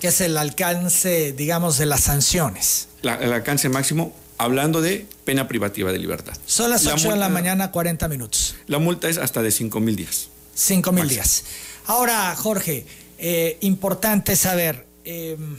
Que 0.00 0.08
es 0.08 0.20
el 0.20 0.36
alcance, 0.36 1.32
digamos, 1.32 1.78
de 1.78 1.86
las 1.86 2.00
sanciones. 2.00 2.88
el 3.02 3.32
alcance 3.32 3.68
máximo, 3.68 4.14
hablando 4.38 4.80
de 4.80 5.06
pena 5.24 5.48
privativa 5.48 5.92
de 5.92 5.98
libertad. 5.98 6.34
Son 6.46 6.70
las 6.70 6.86
8 6.86 7.10
de 7.10 7.16
la 7.16 7.28
mañana, 7.28 7.70
40 7.70 8.08
minutos. 8.08 8.56
La 8.66 8.78
multa 8.78 9.08
es 9.08 9.18
hasta 9.18 9.42
de 9.42 9.50
5 9.50 9.80
mil 9.80 9.96
días. 9.96 10.28
5 10.54 10.92
mil 10.92 11.08
días. 11.08 11.44
Ahora, 11.86 12.34
Jorge, 12.36 12.86
eh, 13.18 13.58
importante 13.60 14.36
saber, 14.36 14.86
em, 15.04 15.56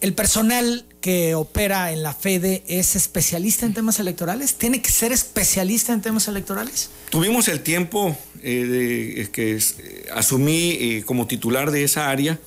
¿el 0.00 0.14
personal 0.14 0.84
que 1.00 1.34
opera 1.34 1.92
en 1.92 2.02
la 2.02 2.12
FEDE 2.12 2.62
es 2.66 2.96
especialista 2.96 3.66
en 3.66 3.74
temas 3.74 4.00
electorales? 4.00 4.54
¿Tiene 4.54 4.82
que 4.82 4.90
ser 4.90 5.12
especialista 5.12 5.92
en 5.92 6.02
temas 6.02 6.28
electorales? 6.28 6.90
Tuvimos 7.10 7.48
el 7.48 7.60
tiempo 7.60 8.16
eh, 8.42 8.64
de, 8.64 9.30
que 9.30 9.56
eh, 9.56 10.06
asumí 10.14 11.02
como 11.06 11.26
titular 11.26 11.70
de 11.70 11.84
esa 11.84 12.10
área 12.10 12.38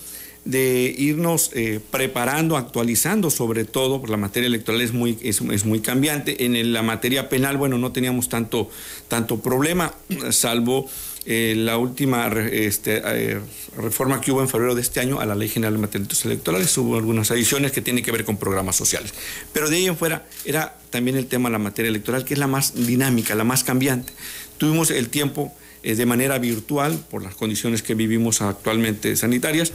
de 0.46 0.94
irnos 0.98 1.52
preparando, 1.90 2.58
actualizando 2.58 3.30
sobre 3.30 3.64
todo, 3.64 4.02
porque 4.02 4.12
la 4.12 4.18
materia 4.18 4.48
electoral 4.48 4.82
es 4.82 4.92
muy, 4.92 5.18
es, 5.22 5.42
muy 5.42 5.80
cambiante. 5.80 6.44
En 6.44 6.74
la 6.74 6.84
materia 6.84 7.30
penal, 7.30 7.56
bueno, 7.56 7.78
no 7.78 7.94
teníamos 7.94 8.28
tanto, 8.28 8.70
tanto 9.08 9.40
problema, 9.40 9.94
salvo 10.32 10.90
eh, 11.26 11.54
la 11.58 11.78
última 11.78 12.28
este, 12.52 13.02
eh, 13.06 13.40
reforma 13.78 14.20
que 14.20 14.32
hubo 14.32 14.42
en 14.42 14.50
febrero 14.50 14.76
de 14.76 14.82
este 14.82 15.00
año 15.00 15.22
a 15.22 15.26
la 15.26 15.36
Ley 15.36 15.48
General 15.48 15.74
de 15.74 15.80
Materiales 15.80 16.26
Electorales, 16.26 16.78
hubo 16.78 16.98
algunas 16.98 17.32
adiciones 17.32 17.72
que 17.72 17.82
tienen 17.82 18.04
que 18.04 18.12
ver 18.12 18.26
con 18.26 18.38
programas 18.38 18.76
sociales. 18.76 19.14
Pero 19.54 19.70
de 19.70 19.78
ahí 19.78 19.86
en 19.86 19.96
fuera 19.96 20.26
era 20.44 20.78
también 20.90 21.16
el 21.16 21.28
tema 21.28 21.50
de 21.50 21.54
la 21.54 21.60
materia 21.60 21.90
electoral, 21.90 22.26
que 22.26 22.34
es 22.34 22.40
la 22.40 22.48
más 22.48 22.76
dinámica, 22.88 23.36
la 23.36 23.46
más 23.46 23.64
cambiante. 23.64 24.12
Tuvimos 24.58 24.92
el 24.92 25.10
tiempo 25.10 25.54
eh, 25.82 25.96
de 25.96 26.06
manera 26.06 26.40
virtual, 26.40 26.98
por 27.10 27.24
las 27.24 27.36
condiciones 27.36 27.84
que 27.84 27.96
vivimos 27.96 28.42
actualmente 28.42 29.16
sanitarias, 29.16 29.72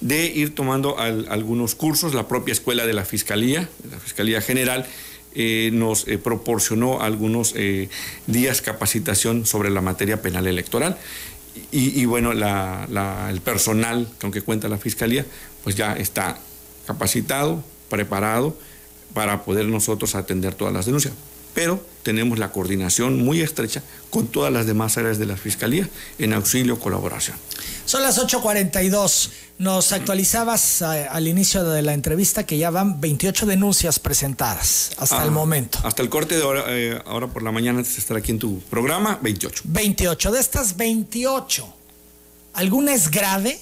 de 0.00 0.26
ir 0.26 0.54
tomando 0.54 0.98
algunos 0.98 1.74
cursos, 1.74 2.12
la 2.12 2.26
propia 2.28 2.52
escuela 2.52 2.86
de 2.86 2.92
la 2.92 3.04
Fiscalía, 3.04 3.68
la 3.90 3.98
Fiscalía 3.98 4.40
General, 4.40 4.86
eh, 5.34 5.70
nos 5.72 6.06
eh, 6.08 6.18
proporcionó 6.18 7.00
algunos 7.00 7.54
eh, 7.56 7.88
días 8.26 8.60
capacitación 8.60 9.46
sobre 9.46 9.70
la 9.70 9.80
materia 9.80 10.20
penal 10.20 10.46
electoral. 10.46 10.98
Y, 11.70 12.06
bueno, 12.06 12.32
el 12.32 13.40
personal 13.42 14.08
con 14.18 14.30
que 14.30 14.40
cuenta 14.40 14.68
la 14.68 14.78
Fiscalía, 14.78 15.26
pues 15.62 15.76
ya 15.76 15.92
está 15.94 16.38
capacitado, 16.86 17.62
preparado 17.90 18.56
para 19.12 19.44
poder 19.44 19.66
nosotros 19.66 20.14
atender 20.14 20.54
todas 20.54 20.72
las 20.72 20.86
denuncias. 20.86 21.12
Pero 21.54 21.84
tenemos 22.02 22.38
la 22.38 22.50
coordinación 22.50 23.24
muy 23.24 23.40
estrecha 23.40 23.82
con 24.10 24.26
todas 24.26 24.52
las 24.52 24.66
demás 24.66 24.98
áreas 24.98 25.18
de 25.18 25.26
la 25.26 25.36
Fiscalía 25.36 25.88
en 26.18 26.32
auxilio, 26.32 26.78
colaboración. 26.78 27.36
Son 27.84 28.02
las 28.02 28.18
8.42. 28.18 29.30
Nos 29.58 29.92
actualizabas 29.92 30.82
eh, 30.82 31.06
al 31.10 31.28
inicio 31.28 31.62
de 31.64 31.82
la 31.82 31.94
entrevista 31.94 32.44
que 32.44 32.58
ya 32.58 32.70
van 32.70 33.00
28 33.00 33.46
denuncias 33.46 33.98
presentadas 33.98 34.90
hasta 34.96 35.22
el 35.22 35.30
momento. 35.30 35.78
Hasta 35.84 36.02
el 36.02 36.08
corte 36.08 36.36
de 36.36 36.42
ahora, 36.42 36.64
eh, 36.68 37.00
ahora 37.06 37.28
por 37.28 37.42
la 37.42 37.52
mañana 37.52 37.78
antes 37.78 37.94
de 37.94 38.00
estar 38.00 38.16
aquí 38.16 38.32
en 38.32 38.38
tu 38.38 38.60
programa, 38.60 39.18
28. 39.22 39.62
28. 39.64 40.32
De 40.32 40.40
estas 40.40 40.76
28, 40.76 41.72
¿alguna 42.54 42.94
es 42.94 43.10
grave? 43.10 43.58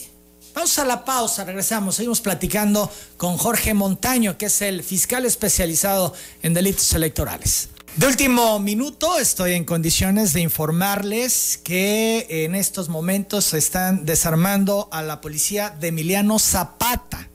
Vamos 0.55 0.79
a 0.79 0.85
la 0.85 1.05
pausa, 1.05 1.45
regresamos, 1.45 1.95
seguimos 1.97 2.21
platicando 2.21 2.91
con 3.17 3.37
Jorge 3.37 3.73
Montaño, 3.73 4.37
que 4.37 4.47
es 4.47 4.63
el 4.63 4.83
fiscal 4.83 5.25
especializado 5.25 6.13
en 6.43 6.55
delitos 6.55 6.93
electorales. 6.93 7.69
De 7.97 8.07
último 8.07 8.61
minuto, 8.61 9.19
estoy 9.19 9.55
en 9.55 9.65
condiciones 9.65 10.33
de 10.33 10.41
informarles 10.41 11.61
que 11.63 12.25
en 12.45 12.55
estos 12.55 12.89
momentos 12.89 13.47
se 13.47 13.59
están 13.59 14.07
desarmando 14.07 14.89
a 14.93 15.03
la 15.03 15.21
policía 15.21 15.71
de 15.71 15.89
Emiliano 15.89 16.39
Zapata, 16.39 17.29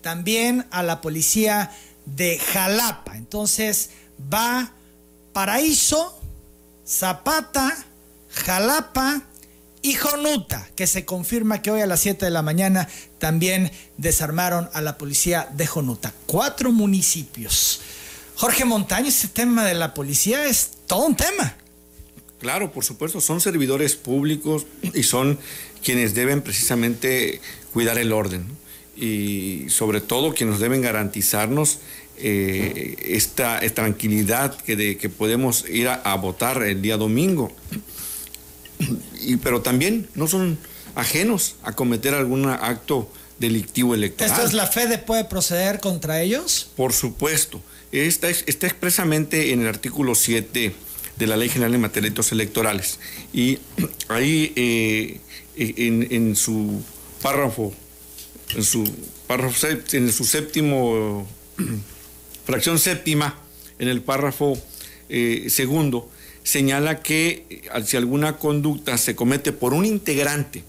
también 0.00 0.66
a 0.72 0.82
la 0.82 1.00
policía 1.00 1.70
de 2.04 2.38
Jalapa. 2.40 3.16
Entonces 3.16 3.90
va 4.32 4.72
Paraíso, 5.32 6.20
Zapata, 6.84 7.72
Jalapa 8.28 9.22
y 9.82 9.94
Jonuta, 9.94 10.68
que 10.74 10.88
se 10.88 11.04
confirma 11.04 11.62
que 11.62 11.70
hoy 11.70 11.80
a 11.80 11.86
las 11.86 12.00
7 12.00 12.24
de 12.24 12.30
la 12.32 12.42
mañana 12.42 12.88
también 13.20 13.70
desarmaron 13.98 14.68
a 14.72 14.80
la 14.80 14.98
policía 14.98 15.48
de 15.52 15.68
Jonuta. 15.68 16.12
Cuatro 16.26 16.72
municipios. 16.72 17.80
Jorge 18.42 18.64
Montaño, 18.64 19.06
ese 19.06 19.28
tema 19.28 19.64
de 19.64 19.74
la 19.74 19.94
policía 19.94 20.46
es 20.46 20.72
todo 20.88 21.06
un 21.06 21.14
tema. 21.14 21.54
Claro, 22.40 22.72
por 22.72 22.84
supuesto, 22.84 23.20
son 23.20 23.40
servidores 23.40 23.94
públicos 23.94 24.66
y 24.92 25.04
son 25.04 25.38
quienes 25.80 26.12
deben 26.14 26.42
precisamente 26.42 27.40
cuidar 27.72 27.98
el 27.98 28.12
orden 28.12 28.48
y 28.96 29.66
sobre 29.68 30.00
todo 30.00 30.34
quienes 30.34 30.58
deben 30.58 30.82
garantizarnos 30.82 31.78
eh, 32.18 32.96
esta, 33.04 33.60
tranquilidad 33.74 34.56
que, 34.56 34.74
de, 34.74 34.96
que 34.96 35.08
podemos 35.08 35.64
ir 35.68 35.86
a, 35.86 36.14
votar 36.16 36.64
el 36.64 36.82
día 36.82 36.96
domingo. 36.96 37.52
Pero 39.44 39.62
también 39.62 40.08
no 40.16 40.26
son 40.26 40.58
ajenos 40.96 41.54
a 41.62 41.74
cometer 41.74 42.12
algún 42.12 42.46
acto 42.46 43.08
delictivo 43.38 43.94
electoral. 43.94 44.32
¿Esto 44.32 44.46
es 44.46 44.52
la 44.52 44.66
fe 44.66 44.86
de 44.86 44.98
puede 44.98 45.24
proceder 45.24 45.80
contra 45.80 46.20
ellos? 46.22 46.70
Por 46.76 46.92
supuesto. 46.92 47.60
Está, 47.90 48.30
está 48.30 48.66
expresamente 48.66 49.52
en 49.52 49.62
el 49.62 49.68
artículo 49.68 50.14
7 50.14 50.72
de 51.16 51.26
la 51.26 51.36
Ley 51.36 51.48
General 51.48 51.72
de 51.72 51.78
Materia 51.78 52.12
Electorales. 52.30 52.98
Y 53.32 53.58
ahí 54.08 54.52
eh, 54.56 55.20
en, 55.56 56.36
su 56.36 56.82
párrafo, 57.20 57.72
en 58.54 58.64
su 58.64 58.84
párrafo, 59.26 59.66
en 59.92 60.12
su 60.12 60.24
séptimo, 60.24 61.26
fracción 62.46 62.78
séptima, 62.78 63.38
en 63.78 63.88
el 63.88 64.02
párrafo 64.02 64.60
eh, 65.08 65.46
segundo, 65.48 66.10
señala 66.42 67.02
que 67.02 67.46
eh, 67.50 67.84
si 67.84 67.96
alguna 67.96 68.38
conducta 68.38 68.96
se 68.98 69.14
comete 69.14 69.52
por 69.52 69.74
un 69.74 69.84
integrante 69.84 70.64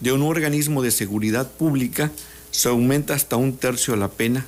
de 0.00 0.12
un 0.12 0.22
organismo 0.22 0.82
de 0.82 0.90
seguridad 0.90 1.50
pública, 1.50 2.10
se 2.50 2.68
aumenta 2.68 3.14
hasta 3.14 3.36
un 3.36 3.56
tercio 3.56 3.96
la 3.96 4.08
pena 4.08 4.46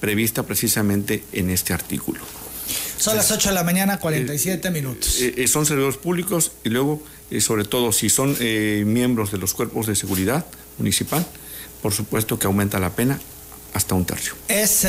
prevista 0.00 0.44
precisamente 0.44 1.24
en 1.32 1.50
este 1.50 1.72
artículo. 1.72 2.20
Son 2.98 3.16
las 3.16 3.30
8 3.30 3.50
de 3.50 3.54
la 3.54 3.64
mañana, 3.64 3.98
47 3.98 4.66
eh, 4.66 4.70
minutos. 4.70 5.20
Eh, 5.20 5.34
eh, 5.36 5.48
son 5.48 5.66
servidores 5.66 5.96
públicos 5.96 6.52
y 6.64 6.70
luego, 6.70 7.02
sobre 7.40 7.64
todo, 7.64 7.92
si 7.92 8.10
son 8.10 8.36
miembros 8.92 9.30
de 9.30 9.38
los 9.38 9.54
cuerpos 9.54 9.86
de 9.86 9.94
seguridad 9.94 10.44
municipal, 10.78 11.24
por 11.82 11.92
supuesto 11.92 12.38
que 12.38 12.46
aumenta 12.46 12.78
la 12.78 12.90
pena 12.90 13.20
hasta 13.74 13.94
un 13.94 14.04
tercio. 14.04 14.34
¿Es 14.48 14.86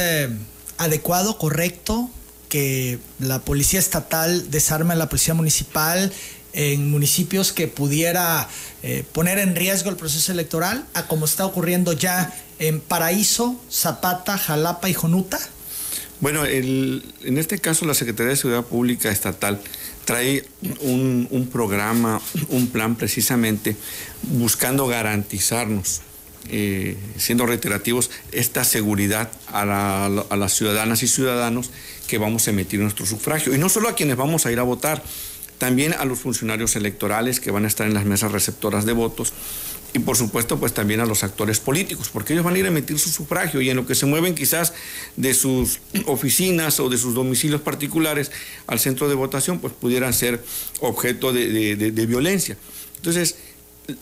adecuado, 0.78 1.38
correcto, 1.38 2.10
que 2.50 2.98
la 3.20 3.40
policía 3.40 3.80
estatal 3.80 4.50
desarme 4.50 4.94
a 4.94 4.96
la 4.96 5.08
policía 5.08 5.36
municipal 5.36 6.12
en 6.54 6.90
municipios 6.90 7.54
que 7.54 7.68
pudiera 7.68 8.48
poner 9.12 9.40
en 9.40 9.56
riesgo 9.56 9.90
el 9.90 9.96
proceso 9.96 10.32
electoral, 10.32 10.86
a 10.94 11.08
como 11.08 11.26
está 11.26 11.46
ocurriendo 11.46 11.94
ya 11.94 12.34
en 12.60 12.80
Paraíso, 12.80 13.60
Zapata, 13.72 14.38
Jalapa 14.38 14.90
y 14.90 14.94
Jonuta? 14.94 15.40
Bueno, 16.22 16.46
en 16.46 17.38
este 17.38 17.60
caso 17.60 17.86
la 17.86 17.94
Secretaría 17.94 18.32
de 18.32 18.36
Seguridad 18.36 18.66
Pública 18.66 19.10
Estatal 19.10 19.62
trae 20.10 20.44
un, 20.82 21.50
programa, 21.54 22.20
un 22.50 22.68
plan 22.68 22.96
precisamente 22.96 23.76
buscando 24.24 24.88
garantizarnos, 24.88 26.02
eh, 26.50 26.98
siendo 27.16 27.46
reiterativos, 27.46 28.10
esta 28.32 28.64
seguridad 28.64 29.32
a, 29.48 29.66
las 30.36 30.54
ciudadanas 30.54 31.04
y 31.04 31.08
ciudadanos 31.08 31.70
que 32.08 32.18
vamos 32.18 32.48
a 32.48 32.50
emitir 32.50 32.80
nuestro 32.80 33.06
sufragio. 33.06 33.54
Y 33.54 33.60
no 33.60 33.70
solo 33.70 33.88
a 33.88 33.94
quienes 33.94 34.18
vamos 34.18 34.48
a 34.48 34.52
ir 34.52 34.58
a 34.58 34.64
votar, 34.64 35.04
también 35.60 35.94
a 35.94 36.06
los 36.06 36.20
funcionarios 36.20 36.76
electorales 36.76 37.40
que 37.40 37.52
van 37.52 37.66
a 37.66 37.68
estar 37.68 37.86
en 37.86 37.94
las 37.94 38.06
mesas 38.06 38.32
receptoras 38.32 38.86
de 38.86 38.94
votos 38.94 39.34
y 39.94 40.00
por 40.00 40.16
supuesto 40.16 40.60
pues 40.60 40.74
también 40.74 41.00
a 41.00 41.06
los 41.06 41.24
actores 41.24 41.60
políticos, 41.60 42.10
porque 42.12 42.34
ellos 42.34 42.46
van 42.46 42.56
a 42.56 42.60
ir 42.60 42.66
a 42.66 42.70
emitir 42.70 42.98
su 42.98 43.10
sufragio 43.10 43.62
y 43.62 43.70
en 43.70 43.76
lo 43.76 43.86
que 43.86 43.96
se 43.96 44.06
mueven 44.06 44.36
quizás 44.36 44.74
de 45.18 45.34
sus 45.34 45.80
oficinas 46.06 46.80
o 46.80 46.90
de 46.90 46.98
sus 46.98 47.14
domicilios 47.14 47.62
particulares 47.62 48.32
al 48.68 48.80
centro 48.80 49.10
de 49.10 49.16
votación 49.16 49.60
pues 49.60 49.74
pudieran 49.74 50.14
ser 50.14 50.44
objeto 50.80 51.34
de, 51.34 52.06
violencia. 52.08 52.58
Entonces, 52.98 53.36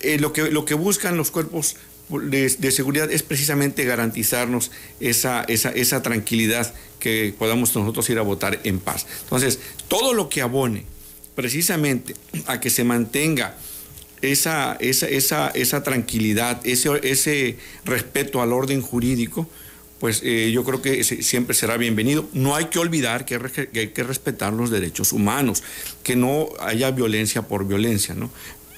eh, 0.01 0.19
lo, 0.19 0.33
que, 0.33 0.51
lo 0.51 0.65
que 0.65 0.75
buscan 0.75 1.17
los 1.17 1.31
cuerpos 1.31 1.75
de, 2.09 2.71
seguridad 2.71 3.11
es 3.11 3.23
precisamente 3.23 3.83
garantizarnos 3.83 4.71
esa, 4.99 5.43
esa, 5.43 5.69
esa 5.71 6.01
tranquilidad 6.01 6.73
que 6.99 7.33
podamos 7.37 7.75
nosotros 7.75 8.09
ir 8.09 8.19
a 8.19 8.21
votar 8.21 8.59
en 8.63 8.79
paz. 8.79 9.07
Entonces, 9.23 9.59
todo 9.87 10.13
lo 10.13 10.29
que 10.29 10.41
abone 10.41 10.85
precisamente 11.37 12.15
a 12.47 12.59
que 12.59 12.71
se 12.71 12.83
mantenga 12.83 13.53
esa, 14.23 14.75
esa, 14.79 15.07
esa, 15.07 15.49
esa 15.49 15.83
tranquilidad, 15.83 16.59
ese, 16.65 16.89
ese 17.03 17.57
respeto 17.85 18.41
al 18.41 18.51
orden 18.51 18.81
jurídico, 18.81 19.47
pues 19.99 20.21
eh, 20.23 20.49
yo 20.51 20.63
creo 20.63 20.81
que 20.81 21.03
siempre 21.03 21.53
será 21.53 21.77
bienvenido. 21.77 22.27
No 22.33 22.55
hay 22.55 22.65
que 22.65 22.79
olvidar 22.79 23.23
que, 23.23 23.35
hay 23.75 23.89
que 23.89 24.03
respetar 24.03 24.51
los 24.51 24.71
derechos 24.71 25.13
humanos, 25.13 25.61
que 26.01 26.15
no 26.15 26.49
haya 26.59 26.89
violencia 26.89 27.43
por 27.43 27.67
violencia, 27.67 28.15
¿no? 28.15 28.31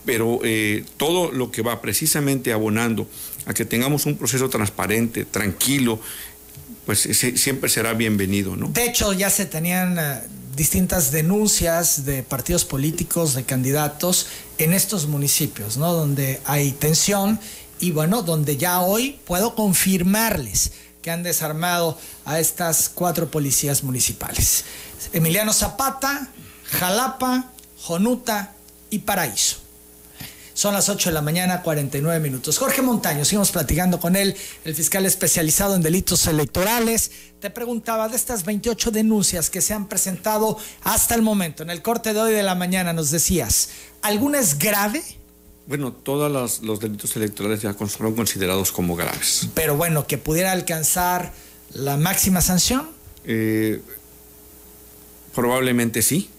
Pero 0.03 0.41
eh, 0.43 0.83
todo 0.97 1.31
lo 1.31 1.51
que 1.51 1.61
va 1.61 1.79
precisamente 1.79 2.51
abonando 2.51 3.07
a 3.45 3.53
que 3.53 3.63
tengamos 3.63 4.05
un 4.05 4.17
proceso 4.17 4.49
transparente, 4.49 5.23
tranquilo, 5.23 6.01
pues 6.85 6.99
siempre 6.99 7.69
será 7.69 7.93
bienvenido, 7.93 8.57
¿no? 8.57 8.67
De 8.67 8.83
hecho, 8.83 9.13
ya 9.13 9.29
se 9.29 9.45
tenían 9.45 9.97
eh, 9.97 10.19
distintas 10.59 11.11
denuncias 11.11 12.03
de 12.03 12.21
partidos 12.21 12.65
políticos, 12.65 13.33
de 13.33 13.45
candidatos 13.45 14.27
en 14.57 14.73
estos 14.73 15.07
municipios, 15.07 15.77
¿no? 15.77 15.93
Donde 15.93 16.41
hay 16.43 16.73
tensión 16.73 17.39
y 17.79 17.91
bueno, 17.91 18.23
donde 18.23 18.57
ya 18.57 18.81
hoy 18.81 19.21
puedo 19.25 19.55
confirmarles 19.55 20.73
que 21.01 21.11
han 21.11 21.23
desarmado 21.23 21.97
a 22.25 22.41
estas 22.41 22.89
cuatro 22.89 23.31
policías 23.31 23.85
municipales. 23.85 24.65
Emiliano 25.13 25.53
Zapata, 25.53 26.27
Jalapa, 26.65 27.45
Jonuta 27.81 28.53
y 28.89 28.99
Paraíso. 28.99 29.68
Son 30.59 30.73
las 30.73 30.89
8 30.89 31.11
de 31.11 31.13
la 31.13 31.21
mañana, 31.21 31.61
49 31.61 32.19
minutos. 32.19 32.57
Jorge 32.57 32.81
Montaño, 32.81 33.23
seguimos 33.23 33.49
platicando 33.49 33.97
con 33.97 34.17
él, 34.17 34.35
el 34.65 34.75
fiscal 34.75 35.05
especializado 35.05 35.73
en 35.73 35.81
delitos 35.81 36.27
electorales. 36.27 37.11
Te 37.39 37.49
preguntaba 37.49 38.09
de 38.09 38.17
estas 38.17 38.43
28 38.43 38.91
denuncias 38.91 39.49
que 39.49 39.61
se 39.61 39.73
han 39.73 39.87
presentado 39.87 40.57
hasta 40.83 41.15
el 41.15 41.21
momento. 41.21 41.63
En 41.63 41.69
el 41.69 41.81
corte 41.81 42.13
de 42.13 42.19
hoy 42.19 42.33
de 42.33 42.43
la 42.43 42.55
mañana 42.55 42.91
nos 42.91 43.09
decías, 43.09 43.69
¿alguna 44.01 44.39
es 44.39 44.59
grave? 44.59 45.01
Bueno, 45.65 45.93
todos 45.93 46.61
los, 46.61 46.79
delitos 46.81 47.15
electorales 47.15 47.61
ya 47.61 47.73
fueron 47.73 48.15
considerados 48.17 48.73
como 48.73 48.97
graves. 48.97 49.47
Pero 49.53 49.77
bueno, 49.77 50.07
que 50.07 50.17
pudiera 50.17 50.51
alcanzar 50.51 51.31
la 51.71 51.95
máxima 51.95 52.41
sanción. 52.41 52.89
Eh, 53.23 53.81
probablemente 55.33 56.01
sí. 56.01 56.29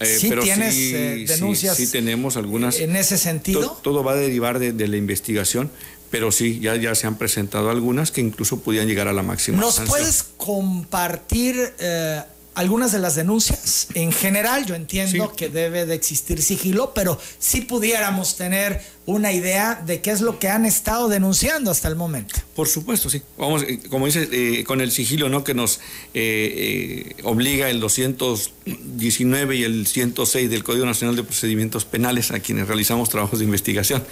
Eh, 0.00 0.06
sí 0.06 0.30
tienes 0.42 0.74
eh, 0.76 1.24
denuncias. 1.26 1.76
Sí, 1.76 1.86
tenemos 1.86 2.36
algunas. 2.36 2.78
En 2.80 2.96
ese 2.96 3.18
sentido. 3.18 3.78
todo 3.82 4.04
va 4.04 4.12
a 4.12 4.16
derivar 4.16 4.58
de, 4.58 4.88
la 4.88 4.96
investigación, 4.96 5.70
pero 6.10 6.30
sí, 6.32 6.60
ya, 6.60 6.76
ya 6.76 6.94
se 6.94 7.06
han 7.06 7.16
presentado 7.16 7.70
algunas 7.70 8.10
que 8.10 8.20
incluso 8.20 8.60
podían 8.60 8.86
llegar 8.86 9.08
a 9.08 9.12
la 9.12 9.22
máxima. 9.22 9.58
¿Nos 9.58 9.80
puedes 9.80 10.24
compartir 10.36 11.56
eh, 11.78 12.22
algunas 12.58 12.90
de 12.90 12.98
las 12.98 13.14
denuncias. 13.14 13.86
En 13.94 14.10
general 14.10 14.66
yo 14.66 14.74
entiendo 14.74 15.32
que 15.36 15.48
debe 15.48 15.86
de 15.86 15.94
existir 15.94 16.42
sigilo, 16.42 16.92
pero 16.92 17.16
si 17.38 17.60
pudiéramos 17.60 18.36
tener 18.36 18.82
una 19.06 19.32
idea 19.32 19.80
de 19.86 20.00
qué 20.02 20.10
es 20.10 20.20
lo 20.20 20.40
que 20.40 20.48
han 20.48 20.66
estado 20.66 21.08
denunciando 21.08 21.70
hasta 21.70 21.86
el 21.86 21.94
momento. 21.94 22.34
Por 22.56 22.66
supuesto, 22.66 23.08
sí. 23.08 23.22
Vamos, 23.38 23.62
eh, 23.62 23.78
como 23.88 24.06
dice, 24.06 24.28
eh, 24.32 24.64
con 24.64 24.80
el 24.80 24.90
sigilo 24.90 25.28
¿no? 25.28 25.44
que 25.44 25.54
nos 25.54 25.78
eh, 26.14 27.14
obliga 27.22 27.70
el 27.70 27.78
219 27.78 29.54
y 29.54 29.62
el 29.62 29.86
106 29.86 30.50
del 30.50 30.64
Código 30.64 30.84
Nacional 30.84 31.14
de 31.14 31.22
Procedimientos 31.22 31.84
Penales 31.84 32.32
a 32.32 32.40
quienes 32.40 32.66
realizamos 32.66 33.08
trabajos 33.08 33.38
de 33.38 33.44
investigación. 33.44 34.02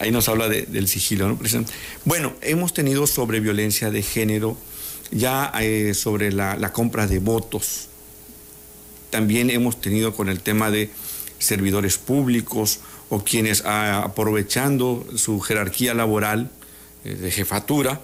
ahí 0.00 0.10
nos 0.10 0.28
habla 0.28 0.48
del 0.48 0.88
sigilo. 0.88 1.28
¿no? 1.28 1.38
Bueno, 2.04 2.32
hemos 2.40 2.74
tenido 2.74 3.06
sobre 3.06 3.38
violencia 3.38 3.92
de 3.92 4.02
género 4.02 4.56
ya 5.12 5.52
eh, 5.60 5.94
sobre 5.94 6.32
la, 6.32 6.72
compra 6.72 7.06
de 7.06 7.18
votos, 7.18 7.88
también 9.10 9.50
hemos 9.50 9.80
tenido 9.80 10.14
con 10.14 10.28
el 10.28 10.40
tema 10.40 10.70
de 10.70 10.90
servidores 11.38 11.98
públicos 11.98 12.80
o 13.10 13.22
quienes 13.22 13.62
ah, 13.66 14.02
aprovechando 14.04 15.06
su 15.16 15.40
jerarquía 15.40 15.92
laboral 15.94 16.50
eh, 17.04 17.14
de 17.14 17.30
jefatura, 17.30 18.00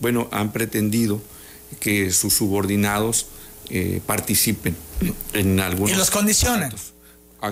bueno, 0.00 0.28
han 0.30 0.52
pretendido 0.52 1.20
que 1.80 2.10
sus 2.12 2.34
subordinados 2.34 3.26
eh, 3.70 4.00
participen 4.06 4.76
en 5.32 5.58
algunos... 5.60 5.90
Y 5.90 5.94
los 5.94 6.10
condicionan. 6.10 6.72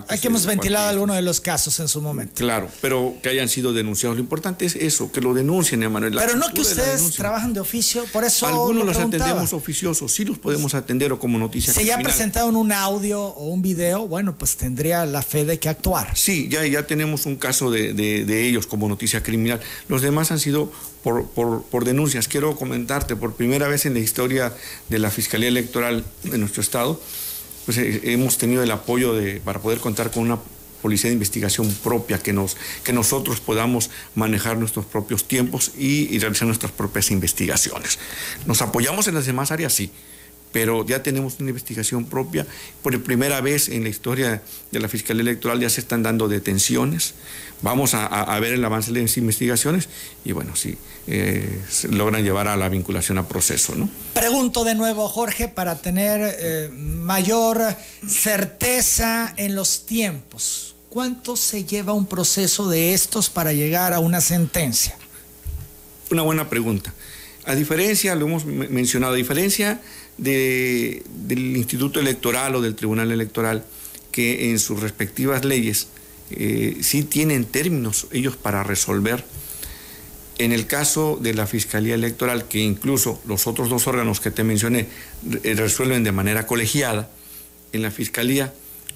Hay 0.09 0.19
que 0.19 0.29
hemos 0.29 0.47
ventilado 0.47 0.89
algunos 0.89 1.17
de 1.17 1.23
los 1.23 1.41
casos 1.41 1.79
en 1.81 1.89
su 1.89 2.01
momento. 2.01 2.35
Claro, 2.37 2.69
pero 2.81 3.15
que 3.23 3.29
hayan 3.29 3.49
sido 3.49 3.73
denunciados. 3.73 4.17
Lo 4.17 4.23
importante 4.23 4.65
es 4.65 4.77
eso, 4.77 5.11
que 5.13 5.21
lo 5.21 5.35
denuncien, 5.35 5.83
Emanuel. 5.83 6.15
Pero 6.17 6.37
no 6.37 6.53
que 6.53 6.61
ustedes 6.61 7.11
trabajan 7.13 7.53
de 7.53 7.61
oficio, 7.61 8.05
por 8.13 8.25
eso. 8.25 8.47
Algunos 8.47 8.85
los 8.85 8.97
atendemos 8.97 9.53
oficiosos, 9.53 10.13
sí 10.13 10.25
los 10.25 10.39
podemos 10.39 10.75
atender 10.75 11.13
o 11.13 11.19
como 11.19 11.39
noticia. 11.39 11.73
Si 11.73 11.85
ya 11.85 11.99
presentaron 11.99 12.57
un 12.57 12.73
audio 12.73 13.23
o 13.23 13.49
un 13.49 13.63
video, 13.63 14.07
bueno, 14.07 14.37
pues 14.37 14.57
tendría 14.57 15.07
la 15.07 15.23
fe 15.23 15.45
de 15.45 15.59
que 15.59 15.69
actuar. 15.69 16.17
Sí, 16.17 16.49
ya, 16.51 16.67
ya 16.67 16.87
tenemos 16.87 17.27
un 17.27 17.37
caso 17.37 17.71
de, 17.71 17.93
de, 17.95 18.47
ellos 18.47 18.67
como 18.67 18.89
noticia 18.89 19.23
criminal. 19.23 19.61
Los 19.89 20.03
demás 20.03 20.31
han 20.33 20.41
sido 20.41 20.73
por, 21.03 21.27
por, 21.29 21.63
por, 21.65 21.85
denuncias. 21.85 22.29
Quiero 22.29 22.57
comentarte, 22.57 23.17
por 23.17 23.35
primera 23.35 23.69
vez 23.69 23.87
en 23.87 23.95
la 23.95 24.01
historia 24.01 24.53
de 24.89 24.99
la 24.99 25.11
Fiscalía 25.11 25.49
Electoral 25.49 26.05
de 26.25 26.39
nuestro 26.39 26.63
Estado, 26.63 27.01
pues 27.65 27.79
eh, 27.79 28.01
hemos 28.05 28.39
tenido 28.39 28.63
el 28.63 28.71
apoyo 28.71 29.15
de, 29.15 29.41
para 29.41 29.61
poder 29.61 29.79
contar 29.79 30.11
con 30.11 30.25
una 30.25 30.39
policía 30.81 31.09
de 31.09 31.15
investigación 31.15 31.73
propia, 31.83 32.19
que, 32.19 32.33
nos, 32.33 32.57
que 32.83 32.93
nosotros 32.93 33.41
podamos 33.41 33.91
manejar 34.15 34.59
nuestros 34.59 34.85
propios 34.85 35.25
tiempos 35.29 35.71
y, 35.79 36.15
y 36.15 36.19
realizar 36.19 36.47
nuestras 36.47 36.73
propias 36.73 37.11
investigaciones. 37.11 37.99
Nos 38.47 38.63
apoyamos 38.63 39.07
en 39.07 39.15
las 39.15 39.27
demás 39.27 39.53
áreas, 39.53 39.73
sí, 39.73 39.93
pero 40.53 40.87
ya 40.87 41.03
tenemos 41.03 41.41
una 41.41 41.49
investigación 41.49 42.05
propia. 42.05 42.47
Por 42.83 43.03
primera 43.03 43.41
vez 43.41 43.69
en 43.69 43.83
la 43.83 43.89
historia 43.89 44.43
de 44.71 44.81
la 44.81 44.89
Fiscalía 44.89 45.23
Electoral 45.23 45.61
ya 45.61 45.71
se 45.71 45.81
están 45.81 46.03
dando 46.03 46.29
detenciones. 46.29 47.15
Vamos 47.63 47.95
a, 47.95 48.39
ver 48.41 48.55
el 48.55 48.65
avance 48.65 48.93
de 48.93 49.03
las 49.03 49.17
investigaciones 49.17 49.89
y 50.25 50.33
bueno, 50.33 50.57
si 50.57 50.77
eh, 51.07 51.61
logran 51.91 52.25
llevar 52.25 52.49
a 52.49 52.57
la 52.57 52.69
vinculación 52.69 53.19
a 53.19 53.29
proceso. 53.29 53.75
¿no? 53.77 53.89
Pregunto 54.15 54.65
de 54.65 54.75
nuevo, 54.75 55.09
Jorge, 55.09 55.49
para 55.49 55.77
tener 55.77 56.37
eh, 56.39 56.71
mayor 56.73 57.63
certeza 58.07 59.33
en 59.37 59.55
los 59.55 59.87
tiempos. 59.87 60.75
¿Cuánto 60.89 61.37
se 61.37 61.65
lleva 61.65 61.95
un 61.95 62.07
proceso 62.07 62.69
de 62.69 62.93
estos 62.93 63.31
para 63.31 63.53
llegar 63.53 63.95
a 63.95 64.01
una 64.01 64.21
sentencia? 64.21 64.95
Una 66.11 66.23
buena 66.23 66.51
pregunta. 66.51 66.93
A 67.45 67.55
diferencia, 67.55 68.15
lo 68.15 68.27
hemos 68.27 68.45
mencionado, 68.45 69.15
a 69.15 69.17
diferencia 69.17 69.81
del 70.19 71.57
Instituto 71.57 72.01
Electoral 72.01 72.55
o 72.55 72.61
del 72.61 72.75
Tribunal 72.75 73.11
Electoral, 73.13 73.65
que 74.11 74.51
en 74.51 74.59
sus 74.59 74.81
respectivas 74.81 75.45
leyes 75.45 75.89
eh, 76.31 76.79
sí 76.81 77.03
tienen 77.03 77.45
términos 77.45 78.07
ellos 78.13 78.37
para 78.37 78.63
resolver. 78.63 79.25
En 80.39 80.53
el 80.53 80.67
caso 80.67 81.19
de 81.21 81.35
la 81.35 81.47
Fiscalía 81.47 81.95
Electoral, 81.95 82.49
que 82.49 82.59
incluso 82.59 83.21
los 83.27 83.47
otros 83.47 83.69
dos 83.69 83.87
órganos 83.87 84.21
que 84.21 84.31
te 84.31 84.45
mencioné 84.45 84.87
eh, 85.43 85.55
resuelven 85.55 86.05
de 86.05 86.13
manera 86.13 86.47
colegiada, 86.47 87.11
en 87.73 87.83
la 87.83 87.91
Fiscalía, 87.91 88.53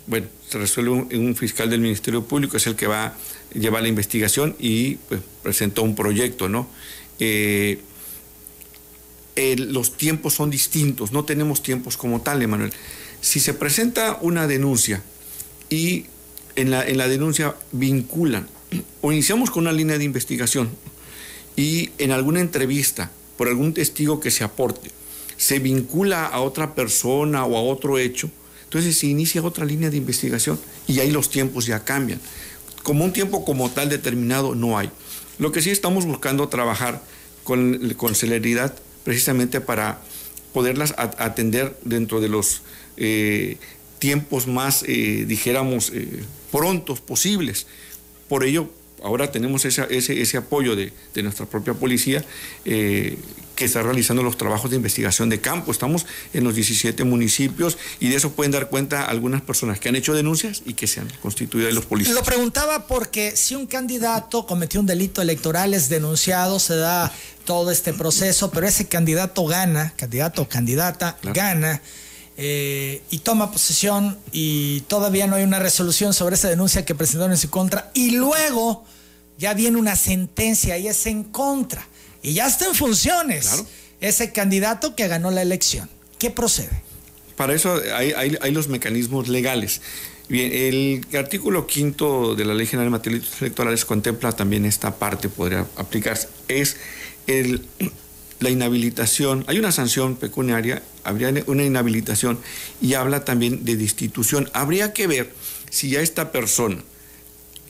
bueno, 0.06 0.26
se 0.48 0.58
resuelve 0.58 0.90
un, 0.90 1.34
fiscal 1.34 1.70
del 1.70 1.80
Ministerio 1.80 2.24
Público, 2.24 2.56
es 2.56 2.66
el 2.66 2.76
que 2.76 2.86
va 2.86 3.06
a 3.06 3.14
llevar 3.54 3.82
la 3.82 3.88
investigación 3.88 4.54
y 4.58 4.96
pues, 5.08 5.20
presentó 5.42 5.82
un 5.82 5.94
proyecto, 5.94 6.48
¿no? 6.48 6.68
Eh, 7.18 7.80
los 9.36 9.96
tiempos 9.96 10.34
son 10.34 10.50
distintos, 10.50 11.12
no 11.12 11.24
tenemos 11.24 11.62
tiempos 11.62 11.96
como 11.96 12.20
tal, 12.22 12.42
Emanuel. 12.42 12.72
Si 13.20 13.40
se 13.40 13.54
presenta 13.54 14.18
una 14.20 14.46
denuncia 14.46 15.02
y 15.68 16.06
en 16.54 16.70
la, 16.70 16.86
en 16.86 16.96
la 16.96 17.08
denuncia 17.08 17.54
vinculan 17.72 18.48
o 19.02 19.12
iniciamos 19.12 19.50
con 19.50 19.64
una 19.64 19.72
línea 19.72 19.98
de 19.98 20.04
investigación 20.04 20.70
y 21.54 21.90
en 21.98 22.12
alguna 22.12 22.40
entrevista 22.40 23.10
por 23.36 23.48
algún 23.48 23.74
testigo 23.74 24.20
que 24.20 24.30
se 24.30 24.44
aporte, 24.44 24.90
se 25.36 25.58
vincula 25.58 26.26
a 26.26 26.40
otra 26.40 26.74
persona 26.74 27.44
o 27.44 27.56
a 27.56 27.62
otro 27.62 27.98
hecho, 27.98 28.30
entonces 28.64 28.98
se 28.98 29.06
inicia 29.06 29.42
otra 29.42 29.64
línea 29.64 29.90
de 29.90 29.96
investigación 29.98 30.58
y 30.86 31.00
ahí 31.00 31.10
los 31.10 31.30
tiempos 31.30 31.66
ya 31.66 31.84
cambian. 31.84 32.20
Como 32.82 33.04
un 33.04 33.12
tiempo 33.12 33.44
como 33.44 33.70
tal 33.70 33.88
determinado 33.88 34.54
no 34.54 34.78
hay. 34.78 34.90
Lo 35.38 35.52
que 35.52 35.60
sí 35.60 35.70
estamos 35.70 36.06
buscando 36.06 36.48
trabajar 36.48 37.02
con, 37.44 37.94
con 37.96 38.14
celeridad 38.14 38.74
precisamente 39.06 39.60
para 39.60 40.00
poderlas 40.52 40.92
atender 40.98 41.78
dentro 41.84 42.20
de 42.20 42.28
los 42.28 42.62
eh, 42.96 43.56
tiempos 44.00 44.48
más, 44.48 44.82
eh, 44.82 45.24
dijéramos, 45.28 45.92
eh, 45.94 46.24
prontos 46.50 47.00
posibles. 47.00 47.68
Por 48.28 48.42
ello, 48.42 48.68
ahora 49.02 49.30
tenemos 49.30 49.64
ese, 49.64 49.86
ese, 49.90 50.36
apoyo 50.36 50.76
de, 50.76 50.92
nuestra 51.22 51.46
propia 51.46 51.74
policía 51.74 52.24
eh, 52.64 53.18
que 53.56 53.64
está 53.64 53.82
realizando 53.82 54.22
los 54.22 54.36
trabajos 54.36 54.70
de 54.70 54.76
investigación 54.76 55.28
de 55.28 55.40
campo. 55.40 55.72
Estamos 55.72 56.06
en 56.34 56.44
los 56.44 56.54
17 56.54 57.02
municipios 57.04 57.78
y 57.98 58.08
de 58.08 58.16
eso 58.16 58.32
pueden 58.32 58.52
dar 58.52 58.68
cuenta 58.68 59.04
algunas 59.04 59.40
personas 59.40 59.80
que 59.80 59.88
han 59.88 59.96
hecho 59.96 60.14
denuncias 60.14 60.62
y 60.66 60.74
que 60.74 60.86
se 60.86 61.00
han 61.00 61.08
constituido 61.22 61.66
de 61.66 61.72
los 61.72 61.86
policías. 61.86 62.14
Lo 62.14 62.22
preguntaba 62.22 62.86
porque 62.86 63.34
si 63.34 63.54
un 63.54 63.66
candidato 63.66 64.46
cometió 64.46 64.78
un 64.80 64.86
delito 64.86 65.22
electoral, 65.22 65.72
es 65.72 65.88
denunciado, 65.88 66.58
se 66.58 66.76
da 66.76 67.12
todo 67.44 67.70
este 67.70 67.94
proceso, 67.94 68.50
pero 68.50 68.66
ese 68.66 68.88
candidato 68.88 69.46
gana, 69.46 69.94
candidato 69.96 70.42
o 70.42 70.48
candidata 70.48 71.16
gana. 71.22 71.80
Eh, 72.38 73.02
y 73.10 73.20
toma 73.20 73.50
posesión 73.50 74.18
y 74.30 74.82
todavía 74.82 75.26
no 75.26 75.36
hay 75.36 75.44
una 75.44 75.58
resolución 75.58 76.12
sobre 76.12 76.34
esa 76.34 76.50
denuncia 76.50 76.84
que 76.84 76.94
presentaron 76.94 77.32
en 77.32 77.38
su 77.38 77.48
contra 77.48 77.90
y 77.94 78.10
luego 78.10 78.84
ya 79.38 79.54
viene 79.54 79.78
una 79.78 79.96
sentencia 79.96 80.76
y 80.76 80.86
es 80.86 81.06
en 81.06 81.24
contra 81.24 81.88
y 82.22 82.34
ya 82.34 82.46
está 82.46 82.66
en 82.66 82.74
funciones 82.74 83.64
ese 84.02 84.32
candidato 84.32 84.94
que 84.94 85.08
ganó 85.08 85.30
la 85.30 85.40
elección. 85.40 85.88
¿Qué 86.18 86.30
procede? 86.30 86.82
Para 87.36 87.54
eso 87.54 87.80
hay, 87.94 88.12
hay, 88.12 88.50
los 88.52 88.68
mecanismos 88.68 89.28
legales. 89.28 89.80
Bien, 90.28 90.52
el 90.52 91.16
artículo 91.16 91.66
quinto 91.66 92.34
de 92.34 92.44
la 92.44 92.52
Ley 92.52 92.66
General 92.66 92.88
de 92.88 92.98
Materiales 92.98 93.28
Electorales 93.40 93.84
contempla 93.84 94.32
también 94.32 94.64
esta 94.66 94.94
parte, 94.96 95.28
podría 95.28 95.66
aplicarse. 95.76 96.28
Es 96.48 96.76
el 97.26 97.64
la 98.40 98.50
inhabilitación, 98.50 99.44
hay 99.46 99.58
una 99.58 99.72
sanción 99.72 100.16
pecuniaria, 100.16 100.82
habría 101.04 101.32
una 101.46 101.64
inhabilitación 101.64 102.38
y 102.82 102.94
habla 102.94 103.24
también 103.24 103.64
de 103.64 103.76
destitución. 103.76 104.50
Habría 104.52 104.92
que 104.92 105.06
ver 105.06 105.32
si 105.70 105.90
ya 105.90 106.00
esta 106.00 106.32
persona, 106.32 106.78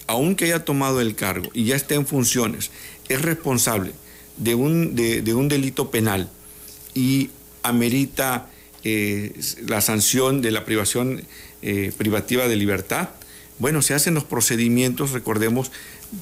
aunque 0.06 0.46
haya 0.46 0.64
tomado 0.64 1.00
el 1.00 1.14
cargo 1.14 1.50
y 1.54 1.64
ya 1.64 1.76
esté 1.76 1.94
en 1.94 2.06
funciones, 2.06 2.70
es 3.08 3.22
responsable 3.22 3.92
de 4.36 4.54
un, 4.54 4.94
de, 4.94 5.34
un 5.34 5.48
delito 5.48 5.90
penal 5.90 6.30
y 6.94 7.30
amerita 7.62 8.48
eh, 8.84 9.38
la 9.66 9.80
sanción 9.80 10.42
de 10.42 10.50
la 10.50 10.64
privación 10.64 11.22
eh, 11.62 11.92
privativa 11.96 12.48
de 12.48 12.56
libertad. 12.56 13.10
Bueno, 13.58 13.80
se 13.82 13.94
hacen 13.94 14.14
los 14.14 14.24
procedimientos, 14.24 15.12
recordemos, 15.12 15.72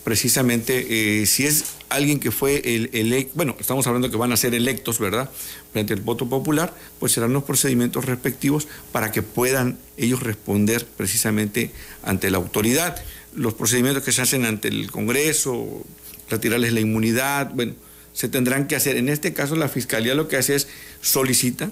precisamente 0.02 1.22
eh, 1.22 1.26
si 1.26 1.46
es 1.46 1.64
alguien 1.88 2.18
que 2.18 2.30
fue 2.30 2.62
el, 2.64 2.90
electo, 2.92 3.32
bueno, 3.34 3.56
estamos 3.58 3.86
hablando 3.86 4.10
que 4.10 4.16
van 4.16 4.32
a 4.32 4.36
ser 4.36 4.54
electos, 4.54 4.98
¿verdad? 4.98 5.30
Frente 5.72 5.94
al 5.94 6.00
voto 6.00 6.28
popular, 6.28 6.74
pues 6.98 7.12
serán 7.12 7.32
los 7.32 7.44
procedimientos 7.44 8.04
respectivos 8.04 8.66
para 8.92 9.12
que 9.12 9.22
puedan 9.22 9.78
ellos 9.96 10.22
responder 10.22 10.86
precisamente 10.86 11.70
ante 12.02 12.30
la 12.30 12.38
autoridad. 12.38 13.02
Los 13.34 13.54
procedimientos 13.54 14.02
que 14.02 14.12
se 14.12 14.22
hacen 14.22 14.44
ante 14.44 14.68
el 14.68 14.90
Congreso, 14.90 15.84
retirarles 16.28 16.72
la 16.72 16.80
inmunidad, 16.80 17.52
bueno, 17.54 17.74
se 18.12 18.28
tendrán 18.28 18.66
que 18.66 18.76
hacer. 18.76 18.96
En 18.96 19.08
este 19.08 19.32
caso, 19.32 19.56
la 19.56 19.68
Fiscalía 19.68 20.14
lo 20.14 20.28
que 20.28 20.36
hace 20.36 20.54
es 20.54 20.68
solicita 21.00 21.70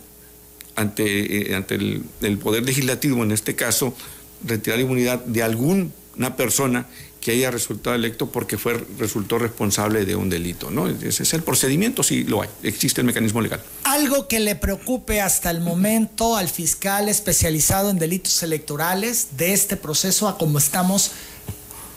ante, 0.77 1.51
eh, 1.51 1.55
ante 1.55 1.77
el, 1.77 2.03
el 2.21 2.39
Poder 2.39 2.65
Legislativo, 2.65 3.23
en 3.23 3.33
este 3.33 3.55
caso, 3.55 3.97
retirar 4.45 4.79
la 4.79 4.85
inmunidad 4.85 5.25
de 5.25 5.43
alguna 5.43 6.37
persona 6.37 6.87
que 7.23 7.31
haya 7.31 7.53
resultado 7.53 7.95
electo 7.95 8.31
porque 8.31 8.59
fue, 8.59 8.85
resultó 8.99 9.39
responsable 9.39 10.05
de 10.05 10.17
un 10.17 10.29
delito. 10.29 10.71
¿no? 10.73 10.89
Ese 10.89 11.23
es 11.23 11.33
el 11.33 11.43
procedimiento, 11.45 12.03
sí 12.03 12.25
lo 12.25 12.43
hay, 12.43 12.49
existe 12.65 13.01
el 13.01 13.07
mecanismo 13.07 13.41
legal. 13.41 13.63
¿Algo 13.85 14.27
que 14.27 14.41
le 14.41 14.57
preocupe 14.57 15.21
hasta 15.21 15.51
el 15.51 15.61
momento 15.61 16.37
al 16.37 16.49
fiscal 16.49 17.09
especializado 17.09 17.91
en 17.91 17.99
delitos 18.01 18.43
electorales 18.43 19.29
de 19.37 19.53
este 19.53 19.77
proceso 19.77 20.29
a 20.29 20.37
como 20.37 20.59
estamos 20.59 21.13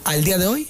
al 0.03 0.23
día 0.23 0.38
de 0.38 0.45
hoy? 0.45 0.67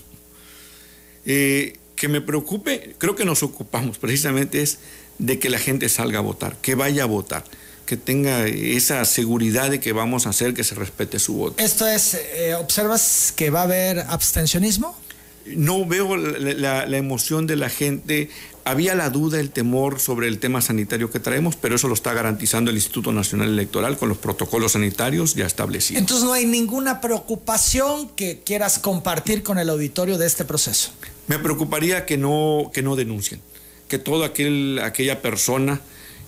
Eh, 1.25 1.77
que 1.97 2.07
me 2.07 2.21
preocupe, 2.21 2.95
creo 2.97 3.15
que 3.15 3.25
nos 3.25 3.43
ocupamos 3.43 3.97
precisamente 3.97 4.61
es 4.61 4.79
de 5.19 5.37
que 5.37 5.49
la 5.49 5.59
gente 5.59 5.89
salga 5.89 6.19
a 6.19 6.21
votar, 6.21 6.55
que 6.61 6.75
vaya 6.75 7.03
a 7.03 7.07
votar 7.07 7.43
que 7.85 7.97
tenga 7.97 8.47
esa 8.47 9.05
seguridad 9.05 9.69
de 9.69 9.79
que 9.79 9.93
vamos 9.93 10.25
a 10.25 10.31
hacer 10.31 10.53
que 10.53 10.63
se 10.63 10.75
respete 10.75 11.19
su 11.19 11.35
voto. 11.35 11.63
¿Esto 11.63 11.87
es, 11.87 12.15
eh, 12.15 12.55
observas 12.55 13.33
que 13.35 13.49
va 13.49 13.61
a 13.61 13.63
haber 13.63 13.99
abstencionismo? 13.99 14.97
No 15.45 15.85
veo 15.85 16.17
la, 16.17 16.97
emoción 16.97 17.45
de 17.45 17.55
la 17.55 17.69
gente. 17.69 18.29
Había 18.63 18.95
la 18.95 19.11
duda, 19.11 19.39
el 19.39 19.51
temor 19.51 19.99
sobre 19.99 20.27
el 20.27 20.39
tema 20.39 20.59
sanitario 20.61 21.11
que 21.11 21.19
traemos, 21.19 21.55
pero 21.55 21.75
eso 21.75 21.87
lo 21.87 21.93
está 21.93 22.13
garantizando 22.13 22.71
el 22.71 22.77
Instituto 22.77 23.11
Nacional 23.11 23.49
Electoral 23.49 23.95
con 23.97 24.09
los 24.09 24.17
protocolos 24.17 24.71
sanitarios 24.71 25.35
ya 25.35 25.45
establecidos. 25.45 26.01
Entonces 26.01 26.25
no 26.25 26.33
hay 26.33 26.47
ninguna 26.47 26.99
preocupación 26.99 28.09
que 28.09 28.41
quieras 28.43 28.79
compartir 28.79 29.43
con 29.43 29.59
el 29.59 29.69
auditorio 29.69 30.17
de 30.17 30.25
este 30.25 30.45
proceso. 30.45 30.89
Me 31.27 31.37
preocuparía 31.37 32.07
que 32.07 32.17
no, 32.17 32.71
que 32.73 32.81
no 32.81 32.95
denuncien, 32.95 33.39
que 33.87 33.99
toda 33.99 34.25
aquella 34.27 35.21
persona 35.21 35.79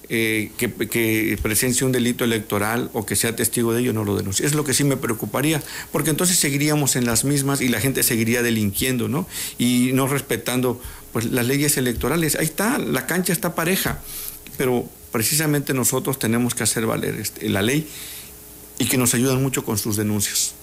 eh, 0.09 0.51
que, 0.57 1.37
presencie 1.41 1.85
un 1.85 1.91
delito 1.91 2.23
electoral 2.23 2.89
o 2.93 3.05
que 3.05 3.15
sea 3.15 3.35
testigo 3.35 3.73
de 3.73 3.81
ello 3.81 3.93
no 3.93 4.05
lo 4.05 4.15
denuncie. 4.15 4.45
Es 4.45 4.55
lo 4.55 4.63
que 4.63 4.73
sí 4.73 4.83
me 4.83 4.95
preocuparía, 4.95 5.61
porque 5.91 6.09
entonces 6.09 6.37
seguiríamos 6.37 6.95
en 6.95 7.05
las 7.05 7.25
mismas 7.25 7.61
y 7.61 7.67
la 7.67 7.79
gente 7.79 8.03
seguiría 8.03 8.41
delinquiendo, 8.41 9.09
¿no? 9.09 9.27
Y 9.57 9.91
no 9.93 10.07
respetando 10.07 10.81
pues, 11.11 11.25
las 11.25 11.45
leyes 11.45 11.77
electorales. 11.77 12.35
Ahí 12.35 12.45
está, 12.45 12.77
la 12.79 13.05
cancha 13.05 13.33
está 13.33 13.53
pareja, 13.53 14.01
pero 14.57 14.89
precisamente 15.11 15.73
nosotros 15.73 16.19
tenemos 16.19 16.55
que 16.55 16.63
hacer 16.63 16.85
valer 16.85 17.15
este, 17.15 17.49
la 17.49 17.61
ley 17.61 17.87
y 18.79 18.85
que 18.85 18.97
nos 18.97 19.13
ayudan 19.13 19.41
mucho 19.41 19.65
con 19.65 19.77
sus 19.77 19.97
denuncias. 19.97 20.53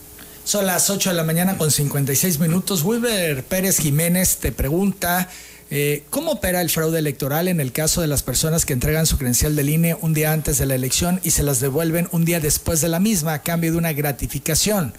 Son 0.44 0.66
las 0.66 0.90
8 0.90 1.10
de 1.10 1.16
la 1.16 1.24
mañana 1.24 1.56
con 1.56 1.70
56 1.70 2.38
minutos. 2.38 2.82
Wilber 2.82 3.44
Pérez 3.44 3.78
Jiménez 3.78 4.36
te 4.36 4.52
pregunta 4.52 5.30
eh, 5.70 6.02
¿Cómo 6.10 6.32
opera 6.32 6.60
el 6.60 6.70
fraude 6.70 6.98
electoral 6.98 7.48
en 7.48 7.60
el 7.60 7.72
caso 7.72 8.00
de 8.00 8.06
las 8.06 8.22
personas 8.22 8.64
que 8.64 8.72
entregan 8.72 9.06
su 9.06 9.16
credencial 9.18 9.56
del 9.56 9.70
INE 9.70 9.96
un 10.00 10.14
día 10.14 10.32
antes 10.32 10.58
de 10.58 10.66
la 10.66 10.74
elección 10.74 11.20
y 11.24 11.30
se 11.30 11.42
las 11.42 11.60
devuelven 11.60 12.08
un 12.12 12.24
día 12.24 12.40
después 12.40 12.80
de 12.80 12.88
la 12.88 13.00
misma 13.00 13.34
a 13.34 13.42
cambio 13.42 13.72
de 13.72 13.78
una 13.78 13.92
gratificación? 13.92 14.94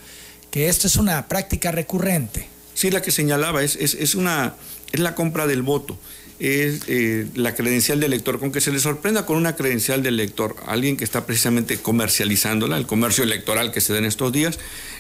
Que 0.52 0.68
esto 0.70 0.88
es 0.88 0.96
una 0.96 1.28
práctica 1.28 1.72
recurrente. 1.72 2.48
Sí, 2.74 2.92
la 2.92 3.02
que 3.02 3.12
señalaba, 3.12 3.64
es, 3.64 3.76
es, 3.76 4.16
una, 4.16 4.56
es 4.92 5.00
la 5.00 5.16
compra 5.16 5.48
del 5.48 5.62
voto 5.62 5.98
es 6.40 6.82
eh, 6.88 7.28
la 7.36 7.56
credencial 7.56 8.00
del 8.00 8.12
elector, 8.12 8.40
con 8.40 8.52
que 8.52 8.60
se 8.60 8.72
le 8.72 8.80
sorprenda 8.80 9.26
con 9.26 9.38
una 9.38 9.56
credencial 9.56 10.04
del 10.04 10.16
elector, 10.16 10.56
alguien 10.66 10.98
que 10.98 11.06
está 11.06 11.26
precisamente 11.26 11.78
comercializándola, 11.78 12.78
el 12.78 12.86
comercio 12.86 13.24
electoral 13.24 13.72
que 13.72 13.80
se 13.80 13.94
da 13.94 14.00
en 14.00 14.06
estos 14.06 14.34
días, 14.34 14.60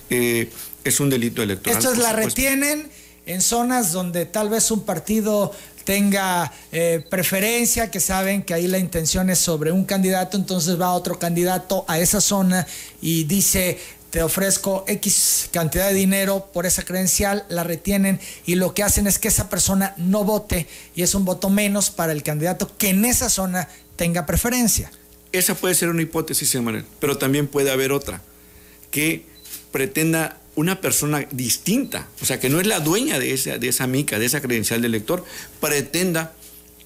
eh, 0.10 0.50
es 0.84 1.00
un 1.00 1.10
delito 1.10 1.44
electoral. 1.44 1.78
Esto 1.78 1.92
es 1.92 1.98
la 1.98 2.14
retienen 2.14 2.90
en 3.26 3.42
zonas 3.42 3.92
donde 3.92 4.26
tal 4.26 4.50
vez 4.50 4.72
un 4.72 4.84
partido 4.84 5.52
tenga 5.86 6.52
eh, 6.72 7.06
preferencia, 7.10 7.92
que 7.92 8.00
saben 8.00 8.44
que 8.44 8.54
ahí 8.54 8.68
la 8.68 8.80
intención 8.80 9.30
es 9.30 9.40
sobre 9.40 9.72
un 9.72 9.86
candidato, 9.86 10.36
entonces 10.36 10.80
va 10.82 10.92
otro 10.92 11.20
candidato 11.20 11.86
a 11.88 12.00
esa 12.00 12.20
zona 12.20 12.66
y 13.02 13.24
dice, 13.26 13.78
te 14.10 14.24
ofrezco 14.24 14.84
X 14.88 15.50
cantidad 15.52 15.90
de 15.90 15.94
dinero 15.94 16.50
por 16.52 16.66
esa 16.66 16.84
credencial, 16.84 17.46
la 17.50 17.64
retienen 17.64 18.20
y 18.46 18.56
lo 18.56 18.74
que 18.74 18.82
hacen 18.82 19.08
es 19.08 19.20
que 19.20 19.28
esa 19.28 19.50
persona 19.50 19.94
no 19.98 20.24
vote 20.24 20.68
y 20.96 21.04
es 21.04 21.14
un 21.16 21.24
voto 21.24 21.50
menos 21.50 21.92
para 21.92 22.14
el 22.14 22.24
candidato 22.24 22.72
que 22.78 22.90
en 22.90 23.06
esa 23.06 23.30
zona 23.30 23.70
tenga 23.96 24.26
preferencia. 24.26 24.92
Esa 25.32 25.54
puede 25.54 25.76
ser 25.76 25.90
una 25.90 26.02
hipótesis, 26.02 26.56
Emanuel, 26.56 26.86
pero 27.00 27.18
también 27.18 27.48
puede 27.48 27.72
haber 27.72 27.92
otra, 27.92 28.22
que 28.90 29.26
pretenda 29.72 30.38
una 30.56 30.82
persona 30.82 31.28
distinta, 31.32 32.08
o 32.22 32.26
sea, 32.26 32.40
que 32.40 32.50
no 32.50 32.60
es 32.60 32.68
la 32.68 32.80
dueña 32.80 33.20
de 33.20 33.34
esa, 33.34 33.58
de 33.58 33.68
esa 33.68 33.88
mica, 33.88 34.20
de 34.20 34.26
esa 34.26 34.42
credencial 34.42 34.82
de 34.82 34.88
elector, 34.88 35.24
pretenda 35.60 36.34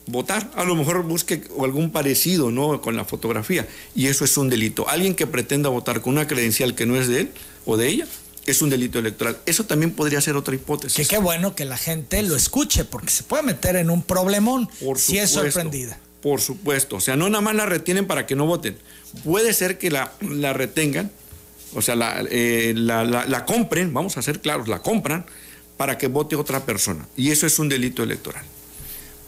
votar. 0.08 0.50
A 0.56 0.64
lo 0.64 0.76
mejor 0.76 1.04
busque 1.04 1.44
algún 1.62 1.92
parecido 1.92 2.52
¿no? 2.52 2.82
con 2.82 2.96
la 2.96 3.06
fotografía. 3.06 3.68
Y 3.96 4.08
eso 4.08 4.26
es 4.26 4.38
un 4.38 4.50
delito. 4.50 4.90
Alguien 4.90 5.16
que 5.16 5.28
pretenda 5.28 5.70
votar 5.70 6.02
con 6.02 6.14
una 6.14 6.28
credencial 6.28 6.76
que 6.76 6.86
no 6.86 6.96
es 6.96 7.08
de 7.08 7.22
él 7.22 7.32
o 7.66 7.78
de 7.78 7.88
ella, 7.88 8.08
es 8.46 8.62
un 8.62 8.70
delito 8.70 9.00
electoral. 9.00 9.38
Eso 9.46 9.66
también 9.66 9.92
podría 9.92 10.22
ser 10.22 10.36
otra 10.36 10.56
hipótesis. 10.56 11.08
Que 11.08 11.16
qué 11.16 11.22
bueno 11.22 11.56
que 11.56 11.66
la 11.66 11.78
gente 11.78 12.24
lo 12.24 12.36
escuche, 12.36 12.84
porque 12.84 13.12
se 13.12 13.24
puede 13.24 13.44
meter 13.44 13.76
en 13.76 13.90
un 13.90 14.02
problemón 14.02 14.68
si 14.96 15.20
es 15.20 15.30
sorprendida. 15.30 16.00
Por 16.22 16.42
supuesto. 16.42 16.98
O 16.98 17.00
sea, 17.00 17.16
no 17.16 17.30
nada 17.30 17.42
más 17.42 17.56
la 17.56 17.66
retienen 17.66 18.08
para 18.08 18.26
que 18.26 18.36
no 18.36 18.46
voten. 18.46 18.78
Puede 19.24 19.54
ser 19.54 19.78
que 19.78 19.92
la, 19.92 20.14
la 20.22 20.54
retengan 20.54 21.12
o 21.76 21.82
sea, 21.82 21.96
eh, 22.30 22.74
la, 22.76 23.04
la, 23.04 23.46
compren, 23.46 23.94
vamos 23.94 24.18
a 24.18 24.22
ser 24.22 24.42
claros, 24.42 24.68
la 24.68 24.82
compran 24.82 25.26
para 25.78 25.98
que 25.98 26.08
vote 26.08 26.36
otra 26.36 26.66
persona. 26.66 27.08
Y 27.16 27.32
eso 27.32 27.48
es 27.48 27.60
un 27.60 27.70
delito 27.70 28.04
electoral. 28.04 28.44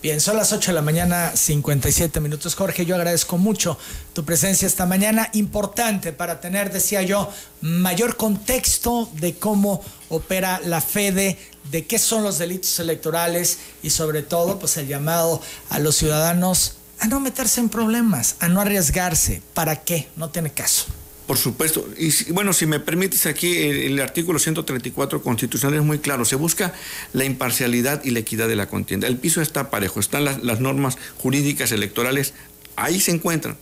Bien, 0.01 0.19
son 0.19 0.35
las 0.35 0.51
8 0.51 0.71
de 0.71 0.75
la 0.75 0.81
mañana, 0.81 1.31
57 1.35 2.19
minutos. 2.21 2.55
Jorge, 2.55 2.87
yo 2.87 2.95
agradezco 2.95 3.37
mucho 3.37 3.77
tu 4.13 4.25
presencia 4.25 4.65
esta 4.65 4.87
mañana. 4.87 5.29
Importante 5.33 6.11
para 6.11 6.39
tener, 6.39 6.73
decía 6.73 7.03
yo, 7.03 7.31
mayor 7.61 8.17
contexto 8.17 9.11
de 9.13 9.35
cómo 9.35 9.83
opera 10.09 10.59
la 10.65 10.81
FEDE, 10.81 11.37
de 11.69 11.85
qué 11.85 11.99
son 11.99 12.23
los 12.23 12.39
delitos 12.39 12.79
electorales 12.79 13.59
y 13.83 13.91
sobre 13.91 14.23
todo, 14.23 14.57
pues 14.57 14.75
el 14.77 14.87
llamado 14.87 15.39
a 15.69 15.77
los 15.77 15.97
ciudadanos 15.97 16.77
a 16.97 17.05
no 17.07 17.19
meterse 17.19 17.59
en 17.59 17.69
problemas, 17.69 18.37
a 18.39 18.47
no 18.47 18.59
arriesgarse. 18.59 19.43
¿Para 19.53 19.83
qué? 19.83 20.07
No 20.15 20.31
tiene 20.31 20.51
caso. 20.51 20.85
Por 21.31 21.37
supuesto. 21.37 21.87
Y 21.97 22.11
bueno, 22.33 22.51
si 22.51 22.65
me 22.65 22.81
permites 22.81 23.25
aquí, 23.25 23.55
el, 23.55 24.01
artículo 24.01 24.37
134 24.37 25.23
constitucional 25.23 25.79
es 25.79 25.85
muy 25.85 25.99
claro. 25.99 26.25
Se 26.25 26.35
busca 26.35 26.73
la 27.13 27.23
imparcialidad 27.23 28.03
y 28.03 28.09
la 28.09 28.19
equidad 28.19 28.49
de 28.49 28.57
la 28.57 28.67
contienda. 28.67 29.07
El 29.07 29.15
piso 29.15 29.41
está 29.41 29.69
parejo, 29.69 30.01
están 30.01 30.25
las, 30.25 30.59
normas 30.59 30.97
jurídicas 31.19 31.71
electorales, 31.71 32.33
ahí 32.75 32.99
se 32.99 33.11
encuentran. 33.11 33.55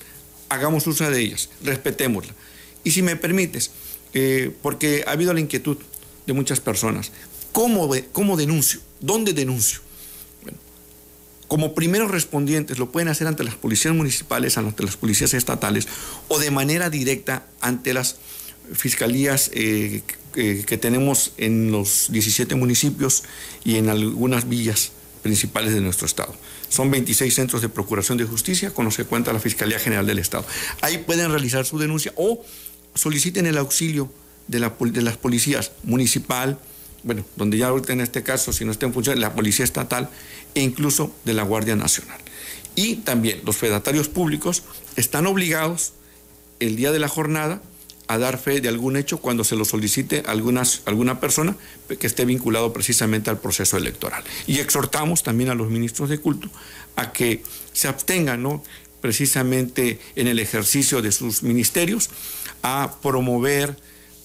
Hagamos 0.49 0.87
uso 0.87 1.07
de 1.11 1.21
ellas, 1.21 1.51
respetémosla. 1.63 2.33
Y 2.83 2.89
si 2.89 3.03
me 3.03 3.15
permites, 3.15 3.69
eh, 4.15 4.49
porque 4.63 5.03
ha 5.05 5.11
habido 5.11 5.31
la 5.35 5.39
inquietud 5.39 5.77
de 6.25 6.33
muchas 6.33 6.59
personas, 6.59 7.11
¿cómo, 7.51 7.87
cómo 8.13 8.35
denuncio? 8.35 8.79
¿Dónde 8.99 9.33
denuncio? 9.33 9.81
Como 11.49 11.73
primeros 11.73 12.11
respondientes 12.11 12.79
lo 12.79 12.91
pueden 12.91 13.09
hacer 13.09 13.27
ante 13.27 13.43
las 13.43 13.55
policías 13.55 13.93
municipales, 13.93 14.57
ante 14.57 14.83
las 14.83 14.95
policías 14.95 15.33
estatales 15.33 15.89
o 16.29 16.39
de 16.39 16.51
manera 16.51 16.89
directa 16.89 17.45
ante 17.59 17.93
las 17.93 18.15
fiscalías 18.71 19.51
eh, 19.53 20.03
que 20.33 20.77
tenemos 20.77 21.33
en 21.37 21.71
los 21.71 22.07
17 22.11 22.55
municipios 22.55 23.23
y 23.65 23.75
en 23.75 23.89
algunas 23.89 24.47
villas 24.47 24.91
principales 25.21 25.73
de 25.73 25.81
nuestro 25.81 26.05
estado. 26.05 26.33
Son 26.69 26.91
26 26.91 27.33
centros 27.33 27.61
de 27.61 27.69
procuración 27.69 28.17
de 28.17 28.25
justicia 28.25 28.71
con 28.73 28.85
los 28.85 28.95
que 28.95 29.03
cuenta 29.05 29.33
la 29.33 29.39
Fiscalía 29.39 29.79
General 29.79 30.05
del 30.05 30.19
Estado. 30.19 30.45
Ahí 30.81 30.99
pueden 30.99 31.31
realizar 31.31 31.65
su 31.65 31.79
denuncia 31.79 32.13
o 32.15 32.45
soliciten 32.93 33.47
el 33.47 33.57
auxilio 33.57 34.11
de, 34.47 34.59
de 34.59 35.01
las 35.01 35.17
policías 35.17 35.71
municipal, 35.83 36.59
bueno, 37.03 37.25
donde 37.35 37.57
ya 37.57 37.67
ahorita 37.67 37.93
en 37.93 38.01
este 38.01 38.23
caso, 38.23 38.53
si 38.53 38.65
no 38.65 38.71
está 38.71 38.85
en 38.85 38.93
función, 38.93 39.19
la 39.19 39.33
Policía 39.33 39.65
Estatal 39.65 40.09
e 40.55 40.61
incluso 40.61 41.13
de 41.25 41.33
la 41.33 41.43
Guardia 41.43 41.75
Nacional. 41.75 42.19
Y 42.75 42.97
también 42.97 43.41
los 43.45 43.57
fedatarios 43.57 44.07
públicos 44.07 44.63
están 44.95 45.27
obligados 45.27 45.93
el 46.59 46.75
día 46.75 46.91
de 46.91 46.99
la 46.99 47.07
jornada 47.07 47.61
a 48.07 48.17
dar 48.17 48.39
fe 48.39 48.59
de 48.59 48.69
algún 48.69 48.97
hecho 48.97 49.19
cuando 49.19 49.43
se 49.43 49.55
lo 49.55 49.65
solicite 49.65 50.23
algunas, 50.25 50.81
alguna 50.85 51.19
persona 51.19 51.55
que 51.99 52.07
esté 52.07 52.25
vinculado 52.25 52.73
precisamente 52.73 53.29
al 53.29 53.39
proceso 53.39 53.77
electoral. 53.77 54.23
Y 54.47 54.59
exhortamos 54.59 55.21
también 55.21 55.51
a 55.51 55.55
los 55.55 55.69
ministros 55.69 56.09
de 56.09 56.17
culto 56.17 56.49
a 56.95 57.13
que 57.13 57.43
se 57.71 57.87
abstengan, 57.87 58.41
¿no? 58.41 58.63
precisamente 58.99 59.99
en 60.15 60.27
el 60.27 60.39
ejercicio 60.39 61.01
de 61.01 61.11
sus 61.11 61.43
ministerios, 61.43 62.09
a 62.63 62.97
promover 63.01 63.77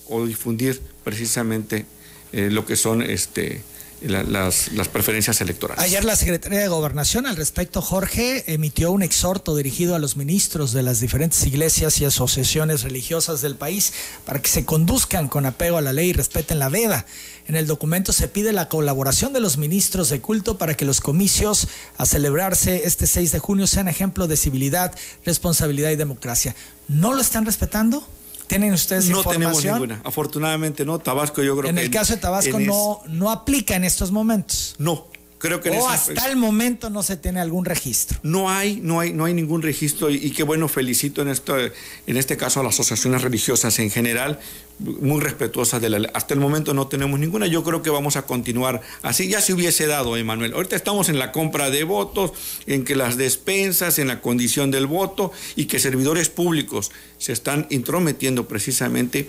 o 0.09 0.27
difundir 0.27 0.81
precisamente 1.05 1.87
eh, 2.37 2.51
lo 2.51 2.67
que 2.67 2.75
son 2.75 3.01
este, 3.01 3.63
las, 4.03 4.73
las, 4.73 4.89
preferencias 4.89 5.41
electorales. 5.41 5.85
Ayer 5.85 6.05
la 6.05 6.17
Secretaría 6.17 6.59
de 6.59 6.67
Gobernación 6.67 7.27
al 7.27 7.37
respecto, 7.37 7.81
Jorge, 7.81 8.43
emitió 8.53 8.91
un 8.91 9.03
exhorto 9.03 9.55
dirigido 9.55 9.95
a 9.95 10.01
los 10.01 10.17
ministros 10.17 10.73
de 10.73 10.83
las 10.83 10.99
diferentes 10.99 11.47
iglesias 11.47 12.01
y 12.01 12.05
asociaciones 12.05 12.83
religiosas 12.83 13.41
del 13.41 13.55
país 13.55 13.93
para 14.27 14.43
que 14.43 14.49
se 14.49 14.65
conduzcan 14.65 15.29
con 15.29 15.47
apego 15.47 15.79
a 15.79 15.81
la 15.81 15.93
ley 15.93 16.09
y 16.09 16.13
respeten 16.13 16.59
la 16.59 16.69
veda. 16.69 17.07
En 17.47 17.55
el 17.55 17.69
documento 17.69 18.13
se 18.13 18.27
pide 18.27 18.53
la 18.53 18.69
colaboración 18.69 19.33
de 19.33 19.39
los 19.39 19.57
ministros 19.57 20.09
de 20.09 20.21
culto 20.21 20.59
para 20.59 20.77
que 20.77 20.85
los 20.85 21.01
comicios 21.01 21.69
a 21.99 22.05
celebrarse 22.05 22.83
este 22.85 23.07
6 23.07 23.31
de 23.31 23.39
junio 23.39 23.69
sean 23.69 23.87
ejemplo 23.87 24.27
de 24.27 24.37
civilidad, 24.37 24.93
responsabilidad 25.25 25.91
y 25.91 25.97
democracia. 25.97 26.57
¿No 26.89 27.15
lo 27.15 27.21
están 27.21 27.47
respetando? 27.47 28.05
¿Tienen 28.47 28.73
ustedes 28.73 29.09
no 29.09 29.19
información? 29.19 29.43
No 29.43 29.53
tenemos 29.57 29.81
ninguna. 29.81 30.01
Afortunadamente 30.05 30.85
no. 30.85 30.99
Tabasco 30.99 31.43
yo 31.43 31.57
creo 31.57 31.71
en 31.71 31.77
que... 31.77 31.81
En 31.83 31.87
el 31.87 31.93
caso 31.93 32.15
de 32.15 32.21
Tabasco 32.21 32.61
no, 32.61 33.01
no 33.09 33.31
aplica 33.31 33.77
en 33.77 33.85
estos 33.85 34.11
momentos. 34.11 34.75
No, 34.79 35.07
Creo 35.45 35.61
que 35.61 35.69
o 35.69 35.91
hasta 35.91 36.27
el 36.31 36.37
momento 36.37 36.89
no 36.89 37.03
se 37.03 37.19
tiene 37.19 37.39
algún 37.39 37.67
registro. 37.67 38.19
No 38.23 38.49
hay, 38.49 38.81
no 38.83 39.01
hay, 39.01 39.13
no 39.13 39.27
hay 39.27 39.35
ningún 39.35 39.61
registro 39.61 40.09
y, 40.09 40.31
qué 40.31 40.43
bueno, 40.43 40.69
felicito 40.69 41.21
en 41.21 41.29
esto, 41.29 41.55
en 41.59 42.17
este 42.17 42.39
caso 42.39 42.61
a 42.61 42.63
las 42.63 42.73
asociaciones 42.77 43.21
religiosas 43.21 43.79
en 43.79 43.91
general, 43.91 44.41
muy 44.79 45.21
respetuosas 45.21 45.83
de 45.83 45.91
la 45.91 45.99
ley. 45.99 46.11
Hasta 46.15 46.33
el 46.33 46.41
momento 46.41 46.73
no 46.73 46.87
tenemos 46.87 47.21
ninguna. 47.21 47.47
Yo 47.47 47.63
creo 47.63 47.83
que 47.83 47.91
vamos 47.91 48.17
a 48.17 48.23
continuar 48.23 48.81
así. 49.03 49.29
Ya 49.29 49.43
se 49.43 49.53
hubiese 49.53 49.87
dado, 49.87 50.17
Emanuel. 50.17 50.55
Ahorita 50.55 50.77
estamos 50.77 51.11
en 51.11 51.19
la 51.19 51.31
compra 51.31 51.69
de 51.69 51.85
votos, 51.85 52.33
en 52.67 52.83
que 52.83 52.97
las 52.97 53.19
despensas, 53.19 53.99
en 53.99 54.09
la 54.09 54.23
condición 54.23 54.71
del 54.71 54.87
voto 54.87 55.31
y 55.57 55.67
que 55.67 55.79
servidores 55.79 56.31
públicos 56.31 56.91
se 57.19 57.35
están 57.35 57.67
intrometiendo 57.69 58.49
precisamente 58.49 59.29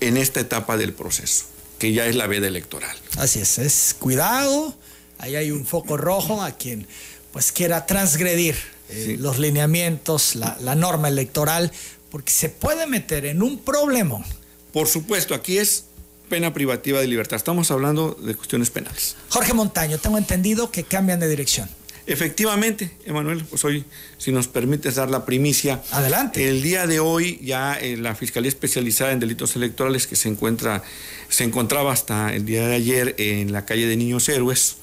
en 0.00 0.18
esta 0.18 0.40
etapa 0.40 0.76
del 0.76 0.92
proceso, 0.92 1.46
que 1.78 1.94
ya 1.94 2.04
es 2.04 2.14
la 2.14 2.26
veda 2.26 2.46
electoral. 2.46 2.94
Así 3.16 3.38
es, 3.38 3.58
es 3.58 3.96
cuidado 3.98 4.76
ahí 5.20 5.36
hay 5.36 5.50
un 5.50 5.64
foco 5.64 5.96
rojo 5.96 6.42
a 6.42 6.52
quien 6.52 6.86
pues 7.32 7.52
quiera 7.52 7.86
transgredir 7.86 8.56
eh, 8.88 9.16
los 9.18 9.38
lineamientos, 9.38 10.34
la, 10.34 10.56
la, 10.60 10.74
norma 10.74 11.08
electoral, 11.08 11.70
porque 12.10 12.32
se 12.32 12.48
puede 12.48 12.86
meter 12.86 13.24
en 13.24 13.42
un 13.42 13.58
problema. 13.58 14.24
Por 14.72 14.88
supuesto, 14.88 15.34
aquí 15.34 15.58
es 15.58 15.84
pena 16.28 16.52
privativa 16.52 17.00
de 17.00 17.06
libertad. 17.06 17.36
Estamos 17.36 17.70
hablando 17.70 18.16
de 18.20 18.34
cuestiones 18.34 18.70
penales. 18.70 19.16
Jorge 19.28 19.52
Montaño, 19.54 19.98
tengo 19.98 20.18
entendido 20.18 20.70
que 20.70 20.84
cambian 20.84 21.20
de 21.20 21.28
dirección. 21.28 21.68
Efectivamente, 22.06 22.90
Emanuel, 23.04 23.44
pues 23.44 23.64
hoy, 23.64 23.84
si 24.18 24.32
nos 24.32 24.48
permites 24.48 24.96
dar 24.96 25.10
la 25.10 25.24
primicia. 25.24 25.82
Adelante. 25.92 26.48
El 26.48 26.62
día 26.62 26.86
de 26.86 26.98
hoy, 26.98 27.38
ya 27.42 27.74
eh, 27.74 27.96
la 27.96 28.14
Fiscalía 28.14 28.48
Especializada 28.48 29.12
en 29.12 29.20
Delitos 29.20 29.54
Electorales, 29.54 30.06
que 30.06 30.16
se 30.16 30.28
encuentra, 30.28 30.82
se 31.28 31.44
encontraba 31.44 31.92
hasta 31.92 32.34
el 32.34 32.44
día 32.44 32.66
de 32.66 32.74
ayer 32.74 33.14
en 33.18 33.52
la 33.52 33.64
calle 33.64 33.86
de 33.86 33.96
Niños 33.96 34.28
Héroes, 34.28 34.76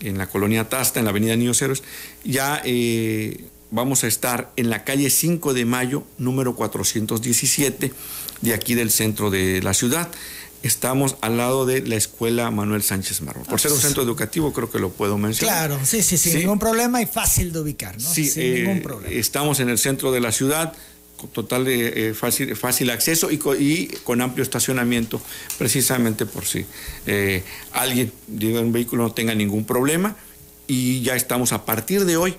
en 0.00 0.18
la 0.18 0.28
colonia 0.28 0.68
Tasta, 0.68 0.98
en 0.98 1.04
la 1.04 1.10
avenida 1.10 1.36
Niños 1.36 1.60
Héroes, 1.62 1.82
ya 2.24 2.60
eh, 2.64 3.44
vamos 3.70 4.04
a 4.04 4.06
estar 4.06 4.52
en 4.56 4.70
la 4.70 4.84
calle 4.84 5.10
5 5.10 5.54
de 5.54 5.64
Mayo, 5.64 6.04
número 6.18 6.54
417, 6.54 7.92
de 8.42 8.54
aquí 8.54 8.74
del 8.74 8.90
centro 8.90 9.30
de 9.30 9.62
la 9.62 9.74
ciudad. 9.74 10.08
Estamos 10.62 11.16
al 11.20 11.36
lado 11.36 11.64
de 11.64 11.82
la 11.82 11.96
escuela 11.96 12.50
Manuel 12.50 12.82
Sánchez 12.82 13.20
Marrón. 13.20 13.44
Por 13.44 13.60
ser 13.60 13.72
un 13.72 13.78
centro 13.78 14.02
educativo, 14.02 14.52
creo 14.52 14.70
que 14.70 14.78
lo 14.78 14.90
puedo 14.90 15.16
mencionar. 15.16 15.68
Claro, 15.68 15.84
sí, 15.84 16.02
sí, 16.02 16.16
sin 16.18 16.38
ningún 16.38 16.58
problema 16.58 17.00
y 17.00 17.06
fácil 17.06 17.52
de 17.52 17.60
ubicar, 17.60 17.94
¿no? 18.00 18.08
Sí, 18.08 18.26
sin 18.26 18.54
ningún 18.54 18.78
eh, 18.78 18.80
problema. 18.80 19.14
Estamos 19.14 19.60
en 19.60 19.68
el 19.68 19.78
centro 19.78 20.10
de 20.10 20.20
la 20.20 20.32
ciudad 20.32 20.72
total 21.32 21.64
de 21.64 22.10
eh, 22.10 22.14
fácil, 22.14 22.90
acceso 22.90 23.30
y, 23.30 23.86
con 24.04 24.20
amplio 24.20 24.42
estacionamiento, 24.42 25.20
precisamente 25.58 26.26
por 26.26 26.44
si 26.44 26.66
eh, 27.06 27.42
alguien 27.72 28.12
de 28.26 28.58
un 28.58 28.72
vehículo 28.72 29.04
no 29.04 29.12
tenga 29.12 29.34
ningún 29.34 29.64
problema. 29.64 30.16
Y 30.68 31.02
ya 31.02 31.14
estamos 31.14 31.52
a 31.52 31.64
partir 31.64 32.04
de 32.04 32.16
hoy 32.16 32.36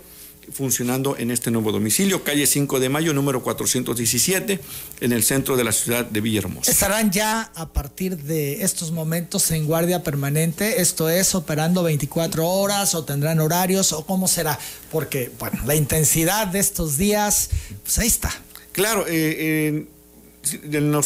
funcionando 0.52 1.18
en 1.18 1.32
este 1.32 1.52
nuevo 1.52 1.72
domicilio, 1.72 2.24
calle 2.24 2.48
5 2.48 2.80
de 2.80 2.90
Mayo, 2.90 3.14
número 3.14 3.44
417, 3.44 4.60
en 5.02 5.12
el 5.12 5.24
centro 5.24 5.58
de 5.58 5.64
la 5.64 5.72
ciudad 5.72 6.06
de 6.06 6.22
Villahermosa. 6.22 6.72
¿Estarán 6.72 7.12
ya 7.12 7.52
a 7.56 7.70
partir 7.70 8.18
de 8.18 8.64
estos 8.64 8.92
momentos 8.92 9.52
en 9.52 9.66
guardia 9.66 10.04
permanente? 10.04 10.82
¿Esto 10.82 11.10
es 11.10 11.36
operando 11.36 11.84
24 11.84 12.48
horas 12.48 12.96
o 12.96 13.04
tendrán 13.04 13.40
horarios 13.40 13.92
o 13.92 14.06
cómo 14.06 14.28
será? 14.28 14.58
Porque, 14.92 15.32
bueno, 15.38 15.60
la 15.66 15.76
intensidad 15.76 16.48
de 16.48 16.60
estos 16.60 16.98
días, 16.98 17.50
pues 17.84 18.00
ahí 18.00 18.08
está. 18.08 18.32
Claro, 18.78 19.06
eh, 19.08 19.86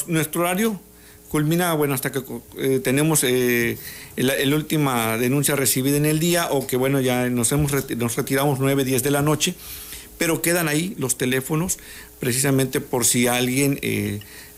nuestro 0.07 0.41
horario 0.41 0.77
culmina, 1.29 1.73
bueno, 1.73 1.93
hasta 1.93 2.11
que 2.11 2.21
eh, 2.57 2.81
tenemos 2.83 3.23
eh, 3.23 3.77
la, 4.17 4.33
última 4.53 5.17
denuncia 5.17 5.55
recibida 5.55 5.95
en 5.95 6.05
el 6.05 6.19
día 6.19 6.49
o 6.51 6.67
que, 6.67 6.75
bueno, 6.75 6.99
ya 6.99 7.29
nos, 7.29 7.49
hemos 7.53 7.71
nos 7.95 8.17
retiramos 8.17 8.59
9, 8.59 8.83
10 8.83 9.03
de 9.03 9.11
la 9.11 9.21
noche, 9.21 9.55
pero 10.17 10.41
quedan 10.41 10.67
ahí 10.67 10.95
los 10.99 11.17
teléfonos 11.17 11.79
precisamente 12.19 12.81
por 12.81 13.05
si 13.05 13.27
alguien 13.27 13.79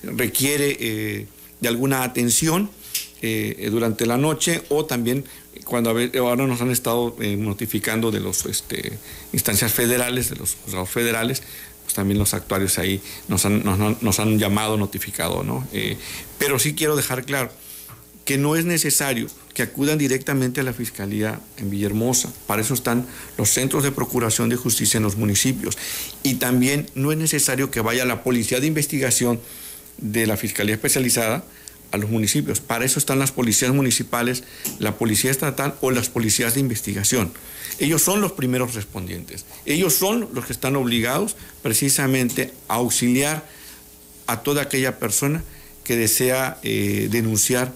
requiere 0.02 1.28
de 1.62 1.68
alguna 1.68 2.04
atención 2.04 2.72
durante 3.70 4.08
la 4.08 4.18
noche 4.18 4.64
o 4.70 4.86
también 4.86 5.24
cuando 5.66 5.92
ahora 5.92 6.48
nos 6.48 6.62
han 6.62 6.72
estado 6.72 7.16
notificando 7.38 8.10
de 8.10 8.22
las 8.22 8.48
este, 8.48 8.98
instancias 9.32 9.72
federales, 9.72 10.32
de 10.32 10.36
los 10.38 10.56
juzgados 10.56 10.90
federales, 10.90 11.44
pues, 11.84 11.94
también 11.94 12.20
los 12.20 12.34
actuarios 12.34 12.78
ahí 12.80 13.02
nos 13.28 13.46
han, 13.46 14.40
llamado, 14.40 14.78
notificado, 14.78 15.44
¿no? 15.44 15.68
Eh, 15.74 15.98
pero 16.40 16.60
sí 16.60 16.74
quiero 16.74 16.96
dejar 16.96 17.26
claro 17.26 17.52
que 18.26 18.38
no 18.38 18.56
es 18.56 18.66
necesario 18.66 19.28
que 19.54 19.64
acudan 19.64 19.98
directamente 19.98 20.62
a 20.62 20.64
la 20.64 20.74
Fiscalía 20.74 21.40
en 21.58 21.70
Villahermosa. 21.70 22.32
Para 22.48 22.62
eso 22.62 22.74
están 22.74 23.06
los 23.38 23.50
centros 23.50 23.84
de 23.84 23.92
procuración 23.92 24.50
de 24.50 24.56
justicia 24.56 24.98
en 24.98 25.04
los 25.04 25.16
municipios. 25.16 25.78
Y 26.24 26.36
también 26.36 26.90
no 26.96 27.12
es 27.12 27.18
necesario 27.18 27.70
que 27.70 27.82
vaya 27.82 28.06
la 28.06 28.24
Policía 28.24 28.60
de 28.60 28.68
Investigación 28.68 29.40
de 29.98 30.26
la 30.26 30.38
Fiscalía 30.38 30.74
Especializada 30.76 31.44
a 31.94 31.98
los 31.98 32.10
municipios. 32.10 32.60
Para 32.60 32.84
eso 32.84 33.00
están 33.00 33.20
las 33.20 33.32
policías 33.32 33.72
municipales, 33.72 34.44
la 34.80 34.98
policía 34.98 35.32
estatal 35.32 35.76
o 35.80 35.92
las 35.92 36.10
policías 36.10 36.56
de 36.56 36.60
investigación. 36.60 37.32
Ellos 37.80 38.02
son 38.02 38.20
los 38.20 38.34
primeros 38.34 38.74
respondientes. 38.74 39.46
Ellos 39.66 39.94
son 39.94 40.28
los 40.34 40.46
que 40.46 40.54
están 40.54 40.76
obligados 40.76 41.38
precisamente 41.62 42.52
a 42.68 42.76
auxiliar 42.76 43.48
a 44.28 44.42
toda 44.42 44.64
aquella 44.64 45.00
persona 45.00 45.44
que 45.84 45.96
desea 45.96 46.58
eh, 46.64 47.08
denunciar 47.12 47.72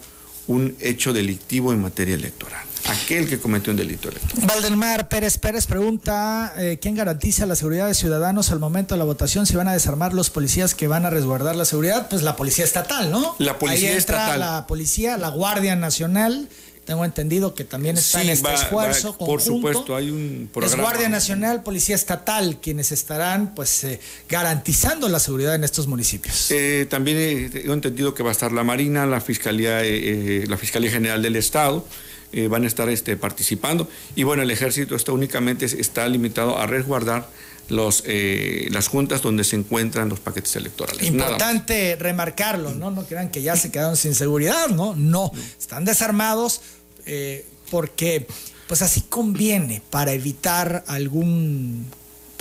un 0.47 0.75
hecho 0.80 1.13
delictivo 1.13 1.71
en 1.71 1.82
materia 1.82 2.15
electoral 2.15 2.66
aquel 2.88 3.28
que 3.28 3.39
cometió 3.39 3.71
un 3.71 3.78
delito 3.78 4.10
electoral. 4.10 4.47
Valdemar 4.47 5.10
Pérez 5.10 5.38
Pérez 5.38 5.67
pregunta, 5.67 6.54
eh, 6.58 6.78
¿quién 6.82 6.95
garantiza 6.95 7.45
la 7.45 7.56
seguridad 7.56 7.88
de 7.88 7.93
ciudadanos 7.93 8.52
al 8.52 8.60
momento 8.60 8.95
de 8.95 9.00
la 9.00 9.06
votación? 9.06 9.45
Si 9.45 9.56
van 9.56 9.67
a 9.67 9.73
desarmar 9.73 10.13
los 10.13 10.30
policías 10.30 10.76
que 10.76 10.88
van 10.88 11.06
a 11.06 11.10
resguardar 11.10 11.56
la 11.56 11.65
seguridad, 11.65 12.08
pues 12.10 12.23
la 12.23 12.36
policía 12.36 12.65
estatal, 12.65 13.12
¿no? 13.12 13.36
La 13.39 13.60
policía 13.60 13.89
Ahí 13.89 13.97
entra 13.97 14.17
estatal. 14.17 14.39
La 14.39 14.67
policía, 14.67 15.17
la 15.17 15.30
Guardia 15.30 15.76
Nacional. 15.76 16.50
Tengo 16.86 17.04
entendido 17.04 17.54
que 17.54 17.65
también 17.65 17.97
está 17.97 18.21
en 18.21 18.30
este 18.30 18.54
esfuerzo. 18.54 19.17
por 19.17 19.41
supuesto, 19.41 19.93
hay 19.93 20.10
un 20.10 20.50
programa. 20.54 20.73
Es 20.73 20.82
Guardia 20.82 21.10
Nacional, 21.10 21.62
Policía 21.62 21.95
Estatal, 21.95 22.60
quienes 22.62 22.93
estarán 22.93 23.54
pues 23.54 23.84
eh, 23.84 24.00
garantizando 24.30 25.10
la 25.10 25.19
seguridad 25.19 25.54
en 25.56 25.65
estos 25.65 25.88
municipios. 25.88 26.50
Eh, 26.52 26.88
también 26.89 27.17
he, 27.17 27.69
entendido 27.73 28.13
que 28.13 28.23
va 28.23 28.30
a 28.30 28.32
estar 28.32 28.54
la 28.54 28.63
Marina, 28.63 29.06
la 29.06 29.19
Fiscalía, 29.19 29.82
la 29.84 30.56
Fiscalía 30.56 30.89
General 30.89 31.21
del 31.21 31.36
Estado. 31.36 31.86
Eh, 32.34 32.50
van 32.50 32.66
a 32.66 32.68
estar 32.68 32.90
este, 32.90 33.16
participando. 33.16 33.88
Y 34.16 34.24
bueno, 34.24 34.44
el 34.44 34.52
ejército 34.52 34.96
está 34.96 35.13
únicamente 35.13 35.66
está 35.66 36.08
limitado 36.10 36.58
a 36.58 36.68
resguardar 36.68 37.30
los, 37.70 38.04
eh, 38.06 38.68
las 38.72 38.90
juntas 38.90 39.22
donde 39.22 39.44
se 39.44 39.56
encuentran 39.56 40.10
los 40.10 40.20
paquetes 40.20 40.56
electorales. 40.56 41.04
Importante 41.04 41.96
remarcarlo, 41.98 42.74
¿no? 42.74 42.92
No 42.92 43.06
crean 43.06 43.30
que 43.30 43.42
ya 43.42 43.56
se 43.56 43.72
quedaron 43.72 43.96
sin 43.96 44.13
seguridad, 44.13 44.68
¿no? 44.68 44.94
No, 44.96 45.32
están 45.58 45.86
desarmados 45.86 46.62
eh, 47.06 47.46
porque 47.72 48.28
pues 48.68 48.82
así 48.82 49.02
conviene 49.02 49.82
para 49.90 50.12
evitar 50.12 50.84
algún 50.88 51.86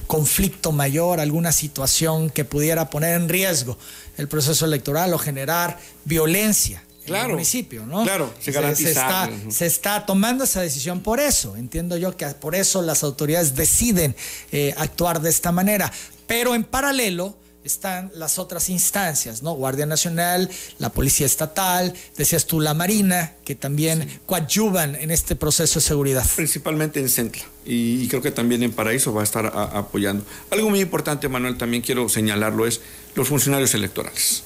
conflicto 0.08 0.72
mayor, 0.72 1.20
alguna 1.20 1.52
situación 1.52 2.30
que 2.30 2.44
pudiera 2.44 2.90
poner 2.90 3.20
en 3.20 3.28
riesgo 3.28 3.78
el 4.16 4.28
proceso 4.28 4.64
electoral 4.64 5.12
o 5.14 5.18
generar 5.18 5.78
violencia 6.04 6.82
claro, 7.06 7.30
municipio, 7.30 7.86
¿no? 7.86 8.04
Claro, 8.04 8.32
se 8.40 8.52
garantiza. 8.52 8.90
está, 8.90 9.30
se 9.48 9.66
está, 9.66 10.06
tomando 10.06 10.44
esa 10.44 10.60
decisión 10.60 11.00
por 11.00 11.20
eso. 11.20 11.56
Entiendo 11.56 11.96
yo 11.96 12.16
que 12.16 12.26
por 12.26 12.54
eso 12.54 12.82
las 12.82 13.02
autoridades 13.02 13.54
deciden 13.54 14.14
eh, 14.52 14.74
actuar 14.76 15.20
de 15.20 15.30
esta 15.30 15.52
manera. 15.52 15.92
Pero 16.26 16.54
en 16.54 16.64
paralelo 16.64 17.38
están 17.66 18.10
las 18.14 18.38
otras 18.38 18.68
instancias, 18.70 19.42
¿no? 19.42 19.52
Guardia 19.54 19.86
Nacional, 19.86 20.48
la 20.78 20.90
Policía 20.90 21.26
Estatal, 21.26 21.92
decías 22.16 22.46
tú 22.46 22.60
la 22.60 22.74
Marina, 22.74 23.34
que 23.44 23.54
también 23.54 24.20
coadyuvan 24.24 24.94
en 24.94 25.10
este 25.10 25.36
proceso 25.36 25.80
de 25.80 25.84
seguridad. 25.84 26.24
Principalmente 26.36 27.00
en 27.00 27.08
Centla 27.08 27.44
y, 27.64 28.06
creo 28.08 28.22
que 28.22 28.30
también 28.30 28.62
en 28.62 28.72
Paraíso 28.72 29.12
va 29.12 29.22
a 29.22 29.24
estar 29.24 29.46
apoyando. 29.46 30.24
Algo 30.50 30.70
muy 30.70 30.80
importante, 30.80 31.28
Manuel, 31.28 31.58
también 31.58 31.82
quiero 31.82 32.08
señalarlo, 32.08 32.66
es 32.66 32.80
los 33.14 33.28
funcionarios 33.28 33.74
electorales 33.74 34.44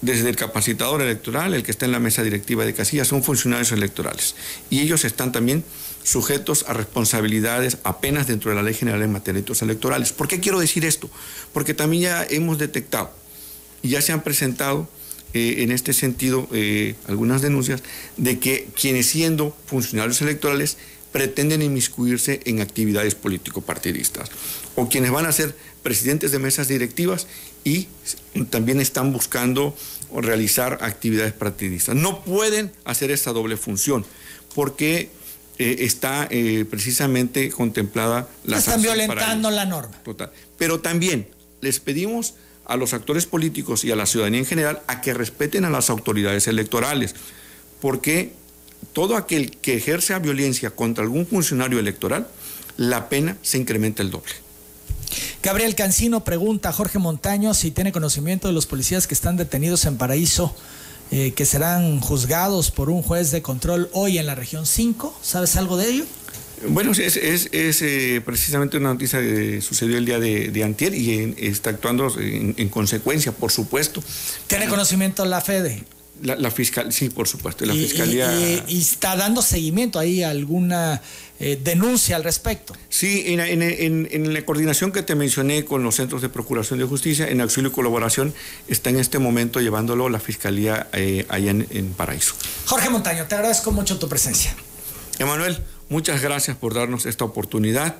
desde 0.00 0.28
el 0.28 0.36
capacitador 0.36 1.00
electoral, 1.02 1.54
el 1.54 1.62
que 1.62 1.70
está 1.70 1.86
en 1.86 1.92
la 1.92 1.98
mesa 1.98 2.22
directiva 2.22 2.64
de 2.64 2.74
casillas, 2.74 3.08
son 3.08 3.22
funcionarios 3.22 3.72
electorales. 3.72 4.34
Y 4.70 4.80
ellos 4.80 5.04
están 5.04 5.32
también 5.32 5.64
sujetos 6.02 6.66
a 6.68 6.74
responsabilidades 6.74 7.78
apenas 7.82 8.26
dentro 8.26 8.50
de 8.50 8.56
la 8.56 8.62
Ley 8.62 8.74
General 8.74 9.02
en 9.02 9.12
materia 9.12 9.42
de 9.42 9.52
electorales. 9.62 10.12
¿Por 10.12 10.28
qué 10.28 10.40
quiero 10.40 10.60
decir 10.60 10.84
esto? 10.84 11.10
Porque 11.52 11.74
también 11.74 12.02
ya 12.02 12.26
hemos 12.28 12.58
detectado 12.58 13.10
y 13.82 13.90
ya 13.90 14.02
se 14.02 14.12
han 14.12 14.22
presentado 14.22 14.88
eh, 15.32 15.62
en 15.62 15.72
este 15.72 15.92
sentido 15.92 16.46
eh, 16.52 16.94
algunas 17.08 17.42
denuncias 17.42 17.82
de 18.16 18.38
que 18.38 18.68
quienes 18.78 19.06
siendo 19.06 19.56
funcionarios 19.66 20.20
electorales 20.22 20.76
pretenden 21.10 21.62
inmiscuirse 21.62 22.40
en 22.44 22.60
actividades 22.60 23.14
político-partidistas 23.14 24.30
o 24.74 24.88
quienes 24.88 25.10
van 25.10 25.26
a 25.26 25.32
ser 25.32 25.56
presidentes 25.82 26.32
de 26.32 26.38
mesas 26.38 26.68
directivas 26.68 27.26
y 27.64 27.88
también 28.50 28.80
están 28.80 29.12
buscando 29.12 29.74
realizar 30.14 30.78
actividades 30.82 31.32
partidistas. 31.32 31.96
No 31.96 32.22
pueden 32.22 32.72
hacer 32.84 33.10
esa 33.10 33.32
doble 33.32 33.56
función 33.56 34.04
porque 34.54 35.10
eh, 35.58 35.76
está 35.80 36.28
eh, 36.30 36.64
precisamente 36.68 37.50
contemplada 37.50 38.28
la 38.44 38.58
Están 38.58 38.82
violentando 38.82 39.50
la 39.50 39.64
norma. 39.64 39.96
Total. 40.02 40.30
Pero 40.58 40.80
también 40.80 41.28
les 41.60 41.80
pedimos 41.80 42.34
a 42.66 42.76
los 42.76 42.94
actores 42.94 43.26
políticos 43.26 43.84
y 43.84 43.90
a 43.90 43.96
la 43.96 44.06
ciudadanía 44.06 44.40
en 44.40 44.46
general 44.46 44.82
a 44.86 45.00
que 45.00 45.14
respeten 45.14 45.64
a 45.64 45.70
las 45.70 45.90
autoridades 45.90 46.46
electorales, 46.48 47.14
porque 47.80 48.32
todo 48.92 49.16
aquel 49.16 49.56
que 49.58 49.76
ejerce 49.76 50.18
violencia 50.18 50.70
contra 50.70 51.04
algún 51.04 51.26
funcionario 51.26 51.78
electoral, 51.78 52.28
la 52.76 53.08
pena 53.08 53.36
se 53.42 53.58
incrementa 53.58 54.02
el 54.02 54.10
doble. 54.10 54.32
Gabriel 55.42 55.74
Cancino 55.74 56.24
pregunta 56.24 56.70
a 56.70 56.72
Jorge 56.72 56.98
Montaño 56.98 57.54
si 57.54 57.70
tiene 57.70 57.92
conocimiento 57.92 58.48
de 58.48 58.54
los 58.54 58.66
policías 58.66 59.06
que 59.06 59.14
están 59.14 59.36
detenidos 59.36 59.84
en 59.84 59.96
Paraíso, 59.96 60.54
eh, 61.10 61.32
que 61.36 61.44
serán 61.44 62.00
juzgados 62.00 62.70
por 62.70 62.90
un 62.90 63.02
juez 63.02 63.30
de 63.30 63.42
control 63.42 63.88
hoy 63.92 64.18
en 64.18 64.26
la 64.26 64.34
región 64.34 64.66
5. 64.66 65.18
¿Sabes 65.22 65.56
algo 65.56 65.76
de 65.76 65.88
ello? 65.88 66.04
Bueno, 66.68 66.92
es, 66.92 67.16
es, 67.16 67.82
eh, 67.82 68.22
precisamente 68.24 68.76
una 68.76 68.92
noticia 68.92 69.20
que 69.20 69.60
sucedió 69.60 69.98
el 69.98 70.06
día 70.06 70.18
de, 70.18 70.64
antier 70.64 70.94
y 70.94 71.34
está 71.38 71.70
actuando 71.70 72.14
en, 72.18 72.68
consecuencia, 72.68 73.32
por 73.32 73.50
supuesto. 73.50 74.02
¿Tiene 74.46 74.68
conocimiento 74.68 75.24
la 75.24 75.40
FEDE? 75.40 75.84
La, 76.22 76.50
fiscal, 76.50 76.92
sí, 76.92 77.10
por 77.10 77.28
supuesto, 77.28 77.66
la 77.66 77.74
fiscalía. 77.74 78.32
Y, 78.68 78.80
está 78.80 79.16
dando 79.16 79.42
seguimiento 79.42 79.98
ahí 79.98 80.22
alguna 80.22 81.02
eh, 81.40 81.60
denuncia 81.62 82.16
al 82.16 82.24
respecto. 82.24 82.74
Sí, 82.88 83.24
en, 83.26 84.32
la 84.32 84.42
coordinación 84.46 84.92
que 84.92 85.02
te 85.02 85.16
mencioné 85.16 85.64
con 85.64 85.82
los 85.82 85.96
centros 85.96 86.22
de 86.22 86.28
procuración 86.28 86.78
de 86.78 86.84
justicia, 86.84 87.28
en 87.28 87.40
auxilio 87.40 87.70
y 87.70 87.72
colaboración, 87.72 88.32
está 88.68 88.90
en 88.90 89.00
este 89.00 89.18
momento 89.18 89.60
llevándolo 89.60 90.08
la 90.08 90.20
fiscalía 90.20 90.86
eh, 90.92 91.26
allá 91.28 91.50
en, 91.50 91.94
Paraíso. 91.96 92.34
Jorge 92.66 92.88
Montaño, 92.90 93.26
te 93.26 93.34
agradezco 93.34 93.72
mucho 93.72 93.98
tu 93.98 94.08
presencia. 94.08 94.54
Emanuel, 95.18 95.58
muchas 95.88 96.22
gracias 96.22 96.56
por 96.56 96.74
darnos 96.74 97.06
esta 97.06 97.24
oportunidad 97.24 97.96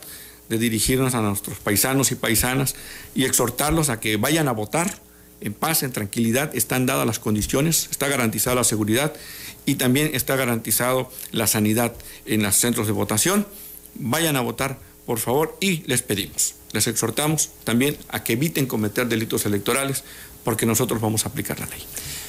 de 0.48 0.58
dirigirnos 0.58 1.14
a 1.14 1.20
nuestros 1.20 1.58
paisanos 1.58 2.12
y 2.12 2.14
paisanas 2.14 2.74
y 3.14 3.24
exhortarlos 3.24 3.88
a 3.88 3.98
que 3.98 4.16
vayan 4.16 4.48
a 4.48 4.52
votar 4.52 4.98
en 5.40 5.52
paz, 5.52 5.82
en 5.82 5.92
tranquilidad, 5.92 6.54
están 6.54 6.86
dadas 6.86 7.06
las 7.06 7.18
condiciones, 7.18 7.88
está 7.90 8.08
garantizada 8.08 8.56
la 8.56 8.64
seguridad 8.64 9.12
y 9.66 9.76
también 9.76 10.10
está 10.14 10.36
garantizado 10.36 11.10
la 11.32 11.46
sanidad 11.46 11.92
en 12.26 12.42
los 12.42 12.56
centros 12.56 12.86
de 12.86 12.92
votación. 12.92 13.46
Vayan 13.94 14.36
a 14.36 14.40
votar, 14.40 14.78
por 15.06 15.18
favor, 15.18 15.56
y 15.60 15.82
les 15.86 16.02
pedimos, 16.02 16.54
les 16.72 16.86
exhortamos 16.86 17.50
también 17.64 17.96
a 18.08 18.24
que 18.24 18.34
eviten 18.34 18.66
cometer 18.66 19.06
delitos 19.06 19.46
electorales 19.46 20.04
porque 20.44 20.66
nosotros 20.66 21.00
vamos 21.00 21.24
a 21.24 21.28
aplicar 21.28 21.58
la 21.60 21.66
ley. 21.66 21.82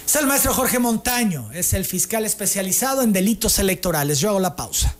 Es 0.05 0.15
el 0.15 0.27
maestro 0.27 0.53
Jorge 0.53 0.79
Montaño, 0.79 1.51
es 1.53 1.73
el 1.73 1.83
fiscal 1.83 2.25
especializado 2.25 3.01
en 3.01 3.11
delitos 3.11 3.59
electorales. 3.59 4.19
Yo 4.19 4.29
hago 4.29 4.39
la 4.39 4.55
pausa. 4.55 4.95